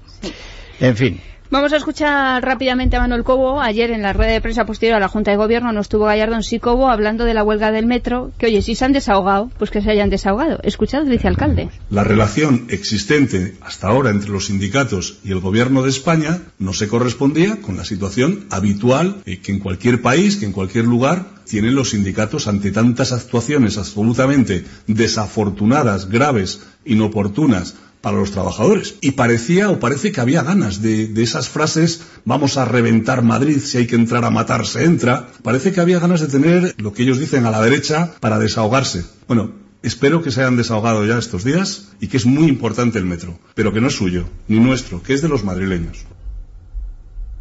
En 0.80 0.96
fin, 0.96 1.22
Vamos 1.52 1.72
a 1.74 1.78
escuchar 1.78 2.44
rápidamente 2.44 2.96
a 2.96 3.02
Manuel 3.02 3.24
Cobo. 3.24 3.62
Ayer 3.62 3.92
en 3.92 4.02
la 4.02 4.14
rueda 4.14 4.32
de 4.32 4.42
prensa 4.42 4.66
posterior 4.66 4.98
a 4.98 5.00
la 5.00 5.08
Junta 5.08 5.30
de 5.30 5.38
Gobierno 5.38 5.72
no 5.72 5.82
estuvo 5.82 6.06
Gallardón 6.06 6.42
sí 6.42 6.60
Cobo 6.60 6.90
hablando 6.90 7.24
de 7.24 7.36
la 7.36 7.44
huelga 7.44 7.72
del 7.72 7.86
metro, 7.86 8.32
que 8.40 8.48
oye, 8.48 8.64
si 8.64 8.74
se 8.74 8.84
han 8.84 8.94
desahogado, 8.94 9.52
pues 9.60 9.70
que 9.70 9.84
se 9.84 9.92
hayan 9.92 10.10
desahogado. 10.10 10.60
Escuchad, 10.64 11.04
el 11.04 11.10
vicealcalde. 11.10 11.70
La 11.92 12.04
relación 12.04 12.66
existente 12.70 13.56
hasta 13.62 13.88
ahora 13.88 14.10
entre 14.10 14.32
los 14.32 14.48
sindicatos 14.48 15.20
y 15.24 15.32
el 15.34 15.40
gobierno 15.40 15.84
de 15.84 15.92
España 15.92 16.42
no 16.58 16.74
se 16.74 16.88
correspondía 16.88 17.62
con 17.62 17.78
la 17.78 17.86
situación 17.86 18.48
habitual 18.50 19.18
eh, 19.26 19.40
que 19.40 19.52
en 19.52 19.60
cualquier 19.60 20.02
país, 20.02 20.38
que 20.38 20.46
en 20.46 20.52
cualquier 20.52 20.86
lugar 20.86 21.28
tienen 21.46 21.76
los 21.76 21.92
sindicatos 21.92 22.48
ante 22.48 22.72
tantas 22.72 23.12
actuaciones 23.12 23.78
absolutamente 23.78 24.66
desafortunadas, 24.88 26.10
graves, 26.10 26.64
inoportunas 26.86 27.76
para 28.06 28.18
los 28.18 28.30
trabajadores. 28.30 28.98
Y 29.02 29.12
parecía 29.14 29.72
o 29.72 29.80
parece 29.80 30.12
que 30.12 30.22
había 30.22 30.44
ganas 30.44 30.80
de, 30.84 31.08
de 31.08 31.24
esas 31.24 31.50
frases, 31.50 32.04
vamos 32.24 32.56
a 32.56 32.64
reventar 32.64 33.24
Madrid, 33.24 33.58
si 33.60 33.80
hay 33.80 33.88
que 33.88 33.96
entrar 33.96 34.24
a 34.26 34.30
matar, 34.30 34.68
se 34.68 34.84
entra. 34.84 35.26
Parece 35.42 35.72
que 35.72 35.82
había 35.82 35.98
ganas 36.00 36.22
de 36.22 36.28
tener 36.28 36.76
lo 36.78 36.94
que 36.94 37.02
ellos 37.02 37.18
dicen 37.18 37.48
a 37.48 37.50
la 37.52 37.64
derecha 37.64 38.12
para 38.20 38.38
desahogarse. 38.38 39.04
Bueno, 39.28 39.52
Espero 39.82 40.24
que 40.24 40.32
se 40.32 40.42
hayan 40.42 40.58
desahogado 40.58 41.06
ya 41.06 41.18
estos 41.20 41.44
días 41.44 41.92
y 42.00 42.08
que 42.08 42.18
es 42.18 42.26
muy 42.26 42.48
importante 42.48 42.98
el 42.98 43.06
metro, 43.06 43.38
pero 43.54 43.72
que 43.72 43.82
no 43.82 43.88
es 43.88 43.96
suyo, 43.96 44.24
ni 44.48 44.60
nuestro, 44.60 45.04
que 45.04 45.14
es 45.14 45.22
de 45.22 45.30
los 45.30 45.44
madrileños. 45.44 46.06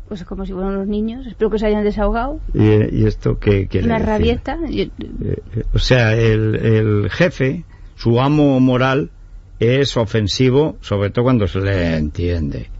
Pues 0.09 0.24
como 0.24 0.44
si 0.44 0.53
fueran 0.53 0.74
los 0.74 0.87
niños. 0.87 1.27
Espero 1.27 1.50
que 1.50 1.59
se 1.59 1.66
hayan 1.66 1.85
desahogado. 1.85 2.40
¿y, 2.53 3.00
y 3.00 3.07
esto 3.07 3.38
qué 3.38 3.66
quiere 3.66 3.87
Una 3.87 3.94
decir? 3.94 4.09
rabieta. 4.09 4.59
Eh, 4.70 4.90
eh, 5.00 5.62
o 5.72 5.79
sea, 5.79 6.14
el, 6.14 6.57
el 6.57 7.11
jefe, 7.11 7.64
su 7.96 8.20
amo 8.20 8.61
moral, 8.61 9.11
es 9.64 9.96
ofensivo, 9.96 10.77
sobre 10.81 11.11
todo 11.11 11.24
cuando 11.24 11.46
se 11.46 11.61
le 11.61 11.96
entiende. 11.96 12.70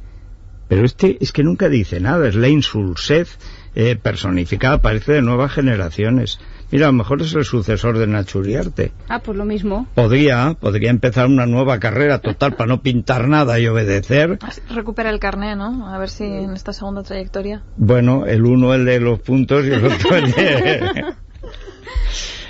Pero 0.69 0.85
este 0.85 1.19
es 1.21 1.33
que 1.33 1.43
nunca 1.43 1.69
dice 1.69 2.01
nada, 2.01 2.27
es 2.29 2.35
la 2.35 2.49
insulsez 2.49 3.39
eh, 3.75 3.97
personificada, 3.97 4.81
parece 4.81 5.13
de 5.13 5.23
nuevas 5.23 5.53
generaciones. 5.53 6.39
Mira, 6.71 6.87
a 6.87 6.91
lo 6.91 6.95
mejor 6.95 7.23
es 7.23 7.35
el 7.35 7.45
sucesor 7.45 7.99
de 7.99 8.07
Nacho 8.07 8.39
Uriarte. 8.41 8.93
Ah, 9.09 9.21
pues 9.21 9.37
lo 9.37 9.45
mismo. 9.45 9.87
Podría, 9.95 10.57
podría 10.59 10.91
empezar 10.91 11.27
una 11.27 11.47
nueva 11.47 11.79
carrera 11.79 12.19
total 12.19 12.57
para 12.57 12.67
no 12.67 12.83
pintar 12.83 13.29
nada 13.29 13.61
y 13.61 13.69
obedecer. 13.69 14.39
Recupera 14.71 15.11
el 15.11 15.21
carné, 15.21 15.55
¿no? 15.55 15.89
A 15.89 15.99
ver 15.99 16.09
si 16.09 16.25
en 16.25 16.53
esta 16.53 16.73
segunda 16.73 17.03
trayectoria. 17.03 17.63
Bueno, 17.77 18.27
el 18.27 18.45
uno 18.45 18.75
el 18.75 18.85
de 18.85 18.99
los 18.99 19.21
puntos 19.21 19.65
y 19.67 19.71
el 19.71 19.85
otro 19.85 20.17
el 20.17 20.33
de... 20.33 21.15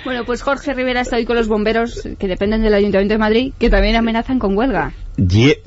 Bueno, 0.05 0.23
pues 0.23 0.43
Jorge 0.43 0.75
Rivera 0.75 1.01
está 1.01 1.15
hoy 1.15 1.25
con 1.25 1.35
los 1.35 1.47
bomberos 1.47 2.07
que 2.19 2.27
dependen 2.27 2.61
del 2.61 2.75
Ayuntamiento 2.75 3.15
de 3.15 3.17
Madrid, 3.17 3.53
que 3.57 3.71
también 3.71 3.95
amenazan 3.95 4.37
con 4.37 4.55
huelga. 4.55 4.93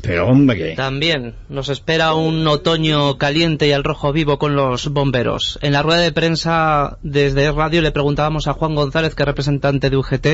Pero 0.00 0.28
hombre, 0.28 0.76
También 0.76 1.34
nos 1.48 1.68
espera 1.68 2.14
un 2.14 2.46
otoño 2.46 3.18
caliente 3.18 3.66
y 3.66 3.72
al 3.72 3.82
rojo 3.82 4.12
vivo 4.12 4.38
con 4.38 4.54
los 4.54 4.88
bomberos. 4.92 5.58
En 5.60 5.72
la 5.72 5.82
rueda 5.82 6.02
de 6.02 6.12
prensa 6.12 6.98
desde 7.02 7.50
Radio 7.50 7.82
le 7.82 7.90
preguntábamos 7.90 8.46
a 8.46 8.52
Juan 8.52 8.76
González, 8.76 9.16
que 9.16 9.24
es 9.24 9.26
representante 9.26 9.90
de 9.90 9.96
UGT 9.96 10.26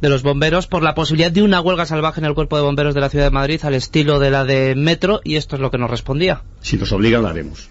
de 0.00 0.08
los 0.08 0.22
bomberos, 0.22 0.66
por 0.66 0.82
la 0.82 0.94
posibilidad 0.94 1.30
de 1.30 1.42
una 1.42 1.60
huelga 1.60 1.84
salvaje 1.84 2.20
en 2.20 2.26
el 2.26 2.34
cuerpo 2.34 2.56
de 2.56 2.62
bomberos 2.62 2.94
de 2.94 3.02
la 3.02 3.10
ciudad 3.10 3.26
de 3.26 3.32
Madrid 3.32 3.60
al 3.64 3.74
estilo 3.74 4.18
de 4.18 4.30
la 4.30 4.44
de 4.44 4.74
Metro 4.74 5.20
y 5.24 5.36
esto 5.36 5.56
es 5.56 5.60
lo 5.60 5.70
que 5.70 5.76
nos 5.76 5.90
respondía. 5.90 6.42
Si 6.62 6.78
nos 6.78 6.90
obligan, 6.90 7.20
lo 7.20 7.28
haremos. 7.28 7.68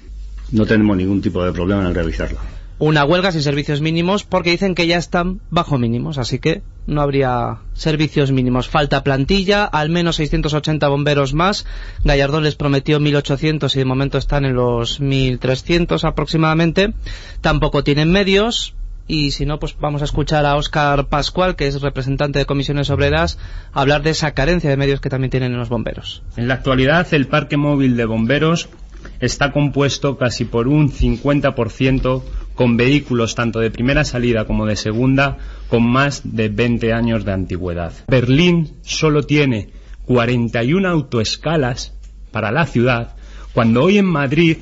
No 0.52 0.68
tenemos 0.68 0.96
ningún 0.96 1.24
tipo 1.24 1.44
de 1.44 1.52
problema 1.52 1.88
en 1.88 1.96
realizarla. 1.96 2.42
Una 2.78 3.06
huelga 3.06 3.32
sin 3.32 3.42
servicios 3.42 3.80
mínimos 3.80 4.26
porque 4.26 4.52
dicen 4.52 4.76
que 4.76 4.86
ya 4.86 4.98
están 4.98 5.40
bajo 5.50 5.78
mínimos, 5.78 6.18
así 6.18 6.40
que 6.40 6.62
no 6.88 7.02
habría 7.02 7.60
servicios 7.74 8.34
mínimos. 8.34 8.68
Falta 8.68 9.02
plantilla, 9.02 9.64
al 9.64 9.90
menos 9.90 10.18
680 10.18 10.86
bomberos 10.90 11.34
más. 11.34 11.66
Gallardón 12.04 12.44
les 12.44 12.56
prometió 12.56 13.00
1.800 13.00 13.74
y 13.74 13.80
de 13.80 13.86
momento 13.86 14.18
están 14.18 14.44
en 14.44 14.56
los 14.56 15.02
1.300 15.02 16.04
aproximadamente. 16.04 16.94
Tampoco 17.40 17.84
tienen 17.84 18.12
medios 18.12 18.76
y 19.08 19.32
si 19.32 19.46
no, 19.46 19.60
pues 19.60 19.78
vamos 19.80 20.02
a 20.02 20.06
escuchar 20.06 20.46
a 20.46 20.56
Óscar 20.56 21.08
Pascual, 21.08 21.56
que 21.56 21.68
es 21.68 21.82
representante 21.82 22.40
de 22.40 22.46
comisiones 22.46 22.90
obreras, 22.90 23.38
hablar 23.72 24.02
de 24.02 24.10
esa 24.10 24.32
carencia 24.32 24.70
de 24.70 24.78
medios 24.78 25.00
que 25.00 25.10
también 25.10 25.30
tienen 25.30 25.54
en 25.54 25.60
los 25.60 25.70
bomberos. 25.70 26.24
En 26.36 26.48
la 26.48 26.56
actualidad, 26.56 27.08
el 27.14 27.28
parque 27.28 27.56
móvil 27.56 27.96
de 27.98 28.06
bomberos 28.06 28.68
está 29.20 29.52
compuesto 29.52 30.18
casi 30.18 30.46
por 30.46 30.68
un 30.68 30.92
50% 30.92 32.24
con 32.56 32.78
vehículos 32.78 33.36
tanto 33.36 33.60
de 33.60 33.72
primera 33.72 34.04
salida 34.04 34.46
como 34.46 34.66
de 34.66 34.76
segunda 34.76 35.38
con 35.70 35.84
más 35.84 36.22
de 36.24 36.50
20 36.50 36.94
años 36.94 37.26
de 37.26 37.34
antigüedad. 37.34 37.94
Berlín 38.08 38.78
solo 38.82 39.24
tiene 39.24 39.70
41 40.06 40.88
autoescalas 40.88 41.94
para 42.32 42.52
la 42.52 42.66
ciudad, 42.66 43.16
cuando 43.54 43.84
hoy 43.84 43.98
en 43.98 44.06
Madrid, 44.06 44.58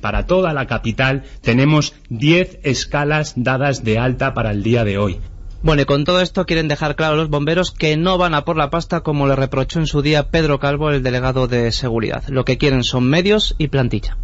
para 0.00 0.26
toda 0.26 0.52
la 0.52 0.66
capital, 0.66 1.24
tenemos 1.42 1.94
10 2.08 2.60
escalas 2.62 3.34
dadas 3.36 3.82
de 3.82 3.98
alta 3.98 4.34
para 4.34 4.52
el 4.52 4.62
día 4.62 4.84
de 4.84 4.98
hoy. 4.98 5.18
Bueno, 5.60 5.82
y 5.82 5.86
con 5.86 6.04
todo 6.04 6.20
esto 6.20 6.46
quieren 6.46 6.68
dejar 6.68 6.94
claro 6.94 7.16
los 7.16 7.30
bomberos 7.30 7.72
que 7.72 7.96
no 7.96 8.16
van 8.16 8.34
a 8.34 8.44
por 8.44 8.56
la 8.56 8.70
pasta 8.70 9.00
como 9.00 9.26
le 9.26 9.34
reprochó 9.34 9.80
en 9.80 9.88
su 9.88 10.02
día 10.02 10.30
Pedro 10.30 10.60
Calvo, 10.60 10.90
el 10.90 11.02
delegado 11.02 11.48
de 11.48 11.72
seguridad. 11.72 12.22
Lo 12.28 12.44
que 12.44 12.58
quieren 12.58 12.84
son 12.84 13.10
medios 13.10 13.56
y 13.58 13.66
plantilla. 13.66 14.16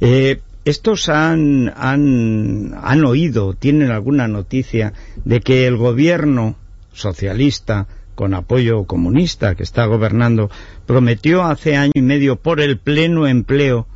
Eh, 0.00 0.40
estos 0.64 1.08
han, 1.08 1.72
han, 1.76 2.74
han 2.80 3.04
oído, 3.04 3.54
tienen 3.54 3.90
alguna 3.90 4.28
noticia 4.28 4.92
de 5.24 5.40
que 5.40 5.66
el 5.66 5.76
gobierno 5.76 6.56
socialista 6.92 7.86
con 8.14 8.34
apoyo 8.34 8.84
comunista 8.84 9.54
que 9.54 9.62
está 9.62 9.86
gobernando 9.86 10.50
prometió 10.86 11.42
hace 11.42 11.76
año 11.76 11.92
y 11.94 12.02
medio 12.02 12.36
por 12.36 12.60
el 12.60 12.78
pleno 12.78 13.26
empleo 13.26 13.86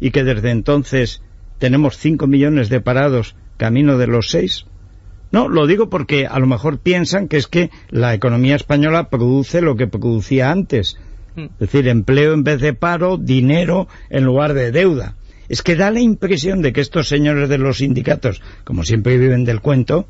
y 0.00 0.10
que 0.10 0.24
desde 0.24 0.50
entonces 0.50 1.22
tenemos 1.58 1.98
5 1.98 2.26
millones 2.26 2.68
de 2.68 2.80
parados 2.80 3.36
camino 3.56 3.98
de 3.98 4.06
los 4.06 4.30
6. 4.30 4.66
No, 5.32 5.48
lo 5.48 5.66
digo 5.66 5.90
porque 5.90 6.26
a 6.26 6.38
lo 6.38 6.46
mejor 6.46 6.78
piensan 6.78 7.28
que 7.28 7.36
es 7.36 7.48
que 7.48 7.70
la 7.90 8.14
economía 8.14 8.54
española 8.54 9.10
produce 9.10 9.60
lo 9.60 9.76
que 9.76 9.86
producía 9.86 10.50
antes. 10.50 10.96
Es 11.36 11.58
decir, 11.58 11.88
empleo 11.88 12.32
en 12.32 12.44
vez 12.44 12.60
de 12.60 12.74
paro, 12.74 13.16
dinero 13.16 13.88
en 14.10 14.24
lugar 14.24 14.54
de 14.54 14.70
deuda. 14.70 15.16
Es 15.48 15.62
que 15.62 15.76
da 15.76 15.90
la 15.90 16.00
impresión 16.00 16.62
de 16.62 16.72
que 16.72 16.80
estos 16.80 17.08
señores 17.08 17.48
de 17.48 17.58
los 17.58 17.78
sindicatos, 17.78 18.40
como 18.64 18.84
siempre 18.84 19.18
viven 19.18 19.44
del 19.44 19.60
cuento, 19.60 20.06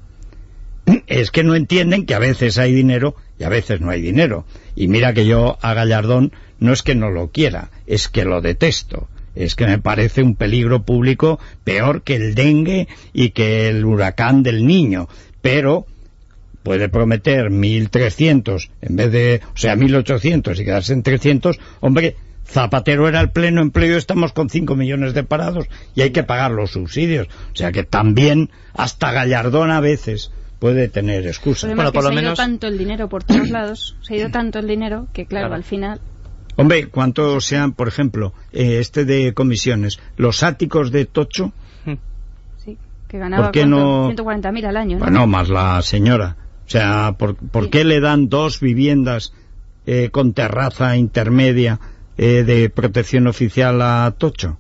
es 1.07 1.31
que 1.31 1.45
no 1.45 1.55
entienden 1.55 2.07
que 2.07 2.15
a 2.15 2.19
veces 2.19 2.59
hay 2.59 2.73
dinero 2.73 3.17
y 3.39 3.45
a 3.45 3.49
veces 3.49 3.81
no 3.81 3.91
hay 3.91 4.01
dinero. 4.01 4.45
Y 4.77 4.89
mira 4.89 5.15
que 5.15 5.27
yo 5.27 5.59
a 5.61 5.75
Gallardón 5.75 6.33
no 6.59 6.73
es 6.73 6.83
que 6.83 6.95
no 6.95 7.11
lo 7.11 7.31
quiera, 7.31 7.71
es 7.87 8.09
que 8.09 8.25
lo 8.25 8.41
detesto. 8.41 9.09
Es 9.35 9.57
que 9.57 9.67
me 9.67 9.79
parece 9.79 10.23
un 10.23 10.37
peligro 10.37 10.85
público 10.85 11.41
peor 11.65 12.03
que 12.03 12.15
el 12.15 12.37
dengue 12.37 12.87
y 13.13 13.31
que 13.31 13.69
el 13.69 13.85
huracán 13.85 14.45
del 14.45 14.65
niño. 14.65 15.09
Pero 15.43 15.87
puede 16.63 16.89
prometer 16.89 17.51
1.300 17.51 18.71
en 18.81 18.97
vez 18.97 19.13
de, 19.13 19.41
o 19.53 19.57
sea, 19.57 19.75
1.800 19.77 20.61
y 20.61 20.65
quedarse 20.65 20.93
en 20.93 21.03
300, 21.03 21.59
hombre, 21.81 22.17
Zapatero 22.47 23.09
era 23.09 23.21
el 23.21 23.31
pleno 23.31 23.61
empleo, 23.63 23.97
estamos 23.97 24.33
con 24.33 24.51
5 24.51 24.77
millones 24.77 25.15
de 25.15 25.25
parados 25.25 25.67
y 25.95 26.03
hay 26.03 26.11
que 26.11 26.23
pagar 26.23 26.51
los 26.51 26.73
subsidios. 26.73 27.29
O 27.53 27.57
sea 27.57 27.73
que 27.73 27.85
también 27.85 28.51
hasta 28.75 29.13
Gallardón 29.13 29.71
a 29.71 29.81
veces 29.81 30.31
puede 30.59 30.89
tener 30.89 31.27
excusas. 31.27 31.65
Además 31.65 31.91
que 31.93 32.01
se 32.03 32.09
ha 32.09 32.13
ido 32.23 32.35
tanto 32.35 32.67
el 32.67 32.79
dinero 32.79 33.09
por 33.09 33.25
todos 33.25 33.51
lados, 33.51 33.97
se 34.03 34.15
ha 34.15 34.17
ido 34.19 34.31
tanto 34.31 34.59
el 34.59 34.67
dinero 34.67 35.09
que 35.13 35.27
claro, 35.27 35.47
Claro. 35.49 35.55
al 35.57 35.65
final 35.65 36.01
Hombre, 36.57 36.87
¿cuánto 36.87 37.41
sean, 37.41 37.73
por 37.73 37.89
ejemplo, 37.89 38.33
eh, 38.53 38.79
este 38.79 39.05
de 39.05 39.35
comisiones, 39.35 39.99
los 40.17 40.45
áticos 40.45 40.93
de 40.93 41.05
Tocho? 41.05 41.53
sí, 42.65 42.79
que 43.09 43.19
ganaba 43.19 43.51
¿Por 43.51 43.67
no- 43.67 44.09
140.000 44.13 44.65
al 44.67 44.77
año, 44.77 44.99
¿no? 44.99 45.05
Bueno, 45.05 45.27
más 45.27 45.49
la 45.49 45.83
señora. 45.83 46.37
O 46.65 46.71
sea, 46.71 47.17
¿por, 47.19 47.35
por 47.35 47.71
qué 47.71 47.85
le 47.85 47.99
dan 47.99 48.29
dos 48.29 48.61
viviendas 48.61 49.33
eh, 49.87 50.11
con 50.13 50.33
terraza 50.33 50.97
intermedia 50.97 51.81
eh, 52.19 52.43
de 52.45 52.71
protección 52.71 53.27
oficial 53.27 53.81
a 53.83 54.13
Tocho? 54.17 54.57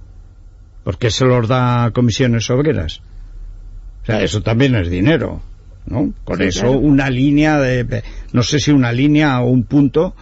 ¿Por 0.82 0.98
qué 0.98 1.10
se 1.10 1.24
los 1.24 1.48
da 1.48 1.84
a 1.84 1.90
comisiones 1.92 2.50
obreras? 2.50 3.00
O 4.02 4.06
sea, 4.06 4.22
eso 4.22 4.42
también 4.42 4.74
es 4.74 4.90
dinero, 4.90 5.40
¿no? 5.86 6.12
Con 6.24 6.38
Sí, 6.38 6.44
eso 6.44 6.60
claro. 6.62 6.78
una 6.78 7.08
línea 7.10 7.58
de... 7.58 8.02
No 8.32 8.42
sé 8.42 8.58
si 8.60 8.70
una 8.70 8.92
línea 8.92 9.40
o 9.40 9.46
un 9.48 9.64
punto, 9.64 10.14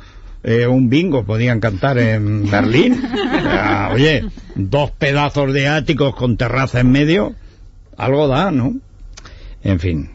eh, 0.45 0.67
un 0.69 0.89
bingo 0.89 1.25
podían 1.25 1.59
cantar 1.59 1.99
en 1.99 2.49
Berlín. 2.51 3.03
O 3.03 3.41
sea, 3.43 3.91
oye, 3.93 4.25
dos 4.55 4.93
pedazos 4.93 5.53
de 5.53 5.67
áticos 5.67 6.15
con 6.15 6.37
terraza 6.37 6.79
en 6.79 6.93
medio, 6.93 7.35
algo 7.97 8.29
da, 8.29 8.53
¿no? 8.53 8.77
En 9.65 9.81
fin. 9.81 10.11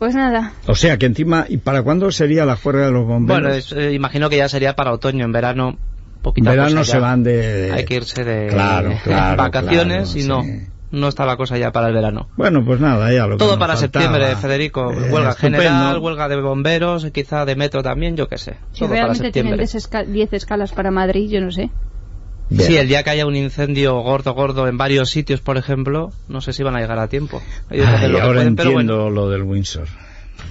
Pues 0.00 0.14
nada, 0.14 0.54
O 0.66 0.74
sea 0.74 0.96
que 0.96 1.04
encima, 1.06 1.44
¿y 1.48 1.58
para 1.58 1.82
cuándo 1.82 2.10
sería 2.10 2.46
la 2.46 2.56
juerga 2.56 2.86
de 2.86 2.90
los 2.92 3.06
bomberos? 3.06 3.42
Bueno, 3.42 3.54
es- 3.54 3.70
eh, 3.72 3.92
imagino 3.92 4.30
que 4.30 4.38
ya 4.38 4.48
sería 4.48 4.74
para 4.74 4.92
otoño, 4.92 5.24
en 5.26 5.32
verano. 5.32 5.76
Poquita 6.22 6.50
verano 6.50 6.70
cosa 6.80 6.84
se 6.84 6.92
ya. 6.92 6.98
van 6.98 7.22
de... 7.22 7.70
Hay 7.72 7.84
que 7.84 7.94
irse 7.94 8.24
de 8.24 8.48
Claro, 8.48 8.92
claro, 9.04 9.36
vacaciones 9.42 10.10
claro, 10.12 10.20
y 10.20 10.28
no, 10.28 10.42
sí. 10.42 10.66
no 10.90 11.08
está 11.08 11.24
la 11.24 11.36
cosa 11.36 11.56
ya 11.58 11.72
para 11.72 11.88
el 11.88 11.94
verano. 11.94 12.28
Bueno, 12.36 12.64
pues 12.64 12.78
nada, 12.80 13.12
ya 13.12 13.26
lo 13.26 13.36
que 13.36 13.38
Todo 13.38 13.50
nos 13.52 13.58
para 13.58 13.76
faltaba. 13.76 14.04
septiembre, 14.04 14.36
Federico. 14.36 14.92
Eh, 14.92 15.10
huelga 15.10 15.30
estupendo. 15.30 15.58
general, 15.58 15.98
huelga 15.98 16.28
de 16.28 16.40
bomberos, 16.40 17.06
quizá 17.12 17.44
de 17.46 17.56
metro 17.56 17.82
también, 17.82 18.16
yo 18.16 18.28
qué 18.28 18.36
sé. 18.38 18.56
si 18.72 18.80
Todo 18.80 18.90
para 18.90 19.00
realmente 19.06 19.32
tienen 19.32 19.58
septiembre. 19.58 19.66
10 19.66 19.74
esca- 19.74 20.06
10 20.06 20.32
escalas 20.34 20.72
para 20.72 20.90
Madrid, 20.90 21.30
yo 21.30 21.40
no 21.40 21.50
sé. 21.50 21.70
Sí, 22.50 22.76
el 22.76 22.88
día 22.88 23.04
que 23.04 23.10
haya 23.10 23.26
un 23.26 23.36
incendio 23.36 23.94
gordo, 24.00 24.34
gordo 24.34 24.66
en 24.66 24.76
varios 24.76 25.08
sitios, 25.08 25.40
por 25.40 25.56
ejemplo, 25.56 26.10
no 26.26 26.40
sé 26.40 26.52
si 26.52 26.64
van 26.64 26.74
a 26.74 26.80
llegar 26.80 26.98
a 26.98 27.06
tiempo. 27.06 27.40
Ay, 27.70 27.78
lo 27.78 27.84
que 27.86 28.20
ahora 28.22 28.34
pueden, 28.40 28.56
pero 28.56 28.70
entiendo 28.70 28.96
bueno. 29.04 29.10
lo 29.10 29.30
del 29.30 29.42
Windsor. 29.44 29.86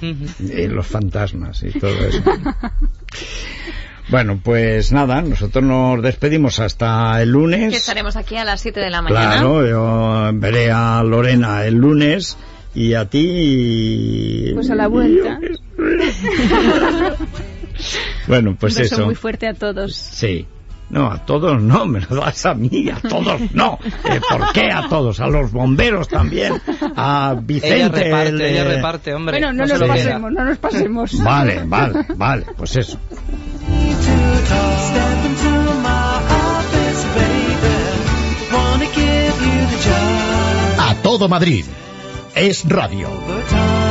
Ujú. 0.01 0.47
Y 0.53 0.67
los 0.67 0.87
fantasmas 0.87 1.61
y 1.63 1.77
todo 1.77 1.91
eso. 1.91 2.23
bueno, 4.09 4.39
pues 4.43 4.91
nada, 4.91 5.21
nosotros 5.21 5.63
nos 5.63 6.01
despedimos 6.01 6.59
hasta 6.59 7.21
el 7.21 7.27
Que 7.29 7.31
lunes. 7.31 7.73
estaremos 7.75 8.15
aquí 8.15 8.37
a 8.37 8.45
las 8.45 8.61
7 8.61 8.79
de 8.79 8.89
la 8.89 9.01
mañana. 9.01 9.31
Claro, 9.33 9.67
yo 9.67 10.29
veré 10.33 10.71
a 10.71 11.01
Lorena 11.03 11.65
el 11.65 11.75
lunes 11.75 12.37
y 12.73 12.93
a 12.93 13.05
ti... 13.09 14.51
Pues 14.53 14.69
a 14.69 14.75
la 14.75 14.87
vuelta. 14.87 15.39
Bueno, 18.27 18.55
pues 18.59 18.75
Un 18.75 18.83
beso 18.83 18.95
eso. 18.95 19.05
muy 19.05 19.15
fuerte 19.15 19.47
a 19.47 19.53
todos. 19.53 19.95
Sí. 19.95 20.45
No, 20.89 21.11
a 21.11 21.23
todos 21.23 21.61
no, 21.61 21.85
me 21.85 21.99
lo 22.01 22.15
das 22.15 22.45
a 22.47 22.55
mí, 22.55 22.89
a 22.89 22.99
todos 23.07 23.39
no. 23.53 23.77
Eh, 23.85 24.19
¿Por 24.27 24.51
qué 24.53 24.71
a 24.71 24.87
todos? 24.89 25.19
A 25.19 25.27
los 25.27 25.51
bomberos 25.51 26.07
también, 26.07 26.53
a 26.95 27.35
Vicente. 27.39 27.75
Ella 27.77 27.89
reparte, 27.89 28.29
el, 28.29 28.41
ella 28.41 28.63
reparte, 28.63 29.13
hombre. 29.13 29.37
Bueno, 29.39 29.53
no, 29.53 29.67
se 29.67 29.77
nos 29.77 29.87
pasemos, 29.87 30.31
no 30.31 30.45
nos 30.45 30.57
pasemos. 30.57 31.23
Vale, 31.23 31.61
vale, 31.65 32.05
vale, 32.15 32.45
pues 32.57 32.75
eso. 32.77 32.97
Step 34.89 35.25
into 35.25 35.51
my 35.81 36.21
office, 36.47 37.01
baby. 37.17 37.77
Wanna 38.53 38.85
give 38.85 39.35
you 39.47 39.59
the 39.71 39.79
job. 39.85 40.79
A 40.79 40.95
todo 41.03 41.27
Madrid. 41.27 41.65
Es 42.33 42.65
radio. 42.65 43.88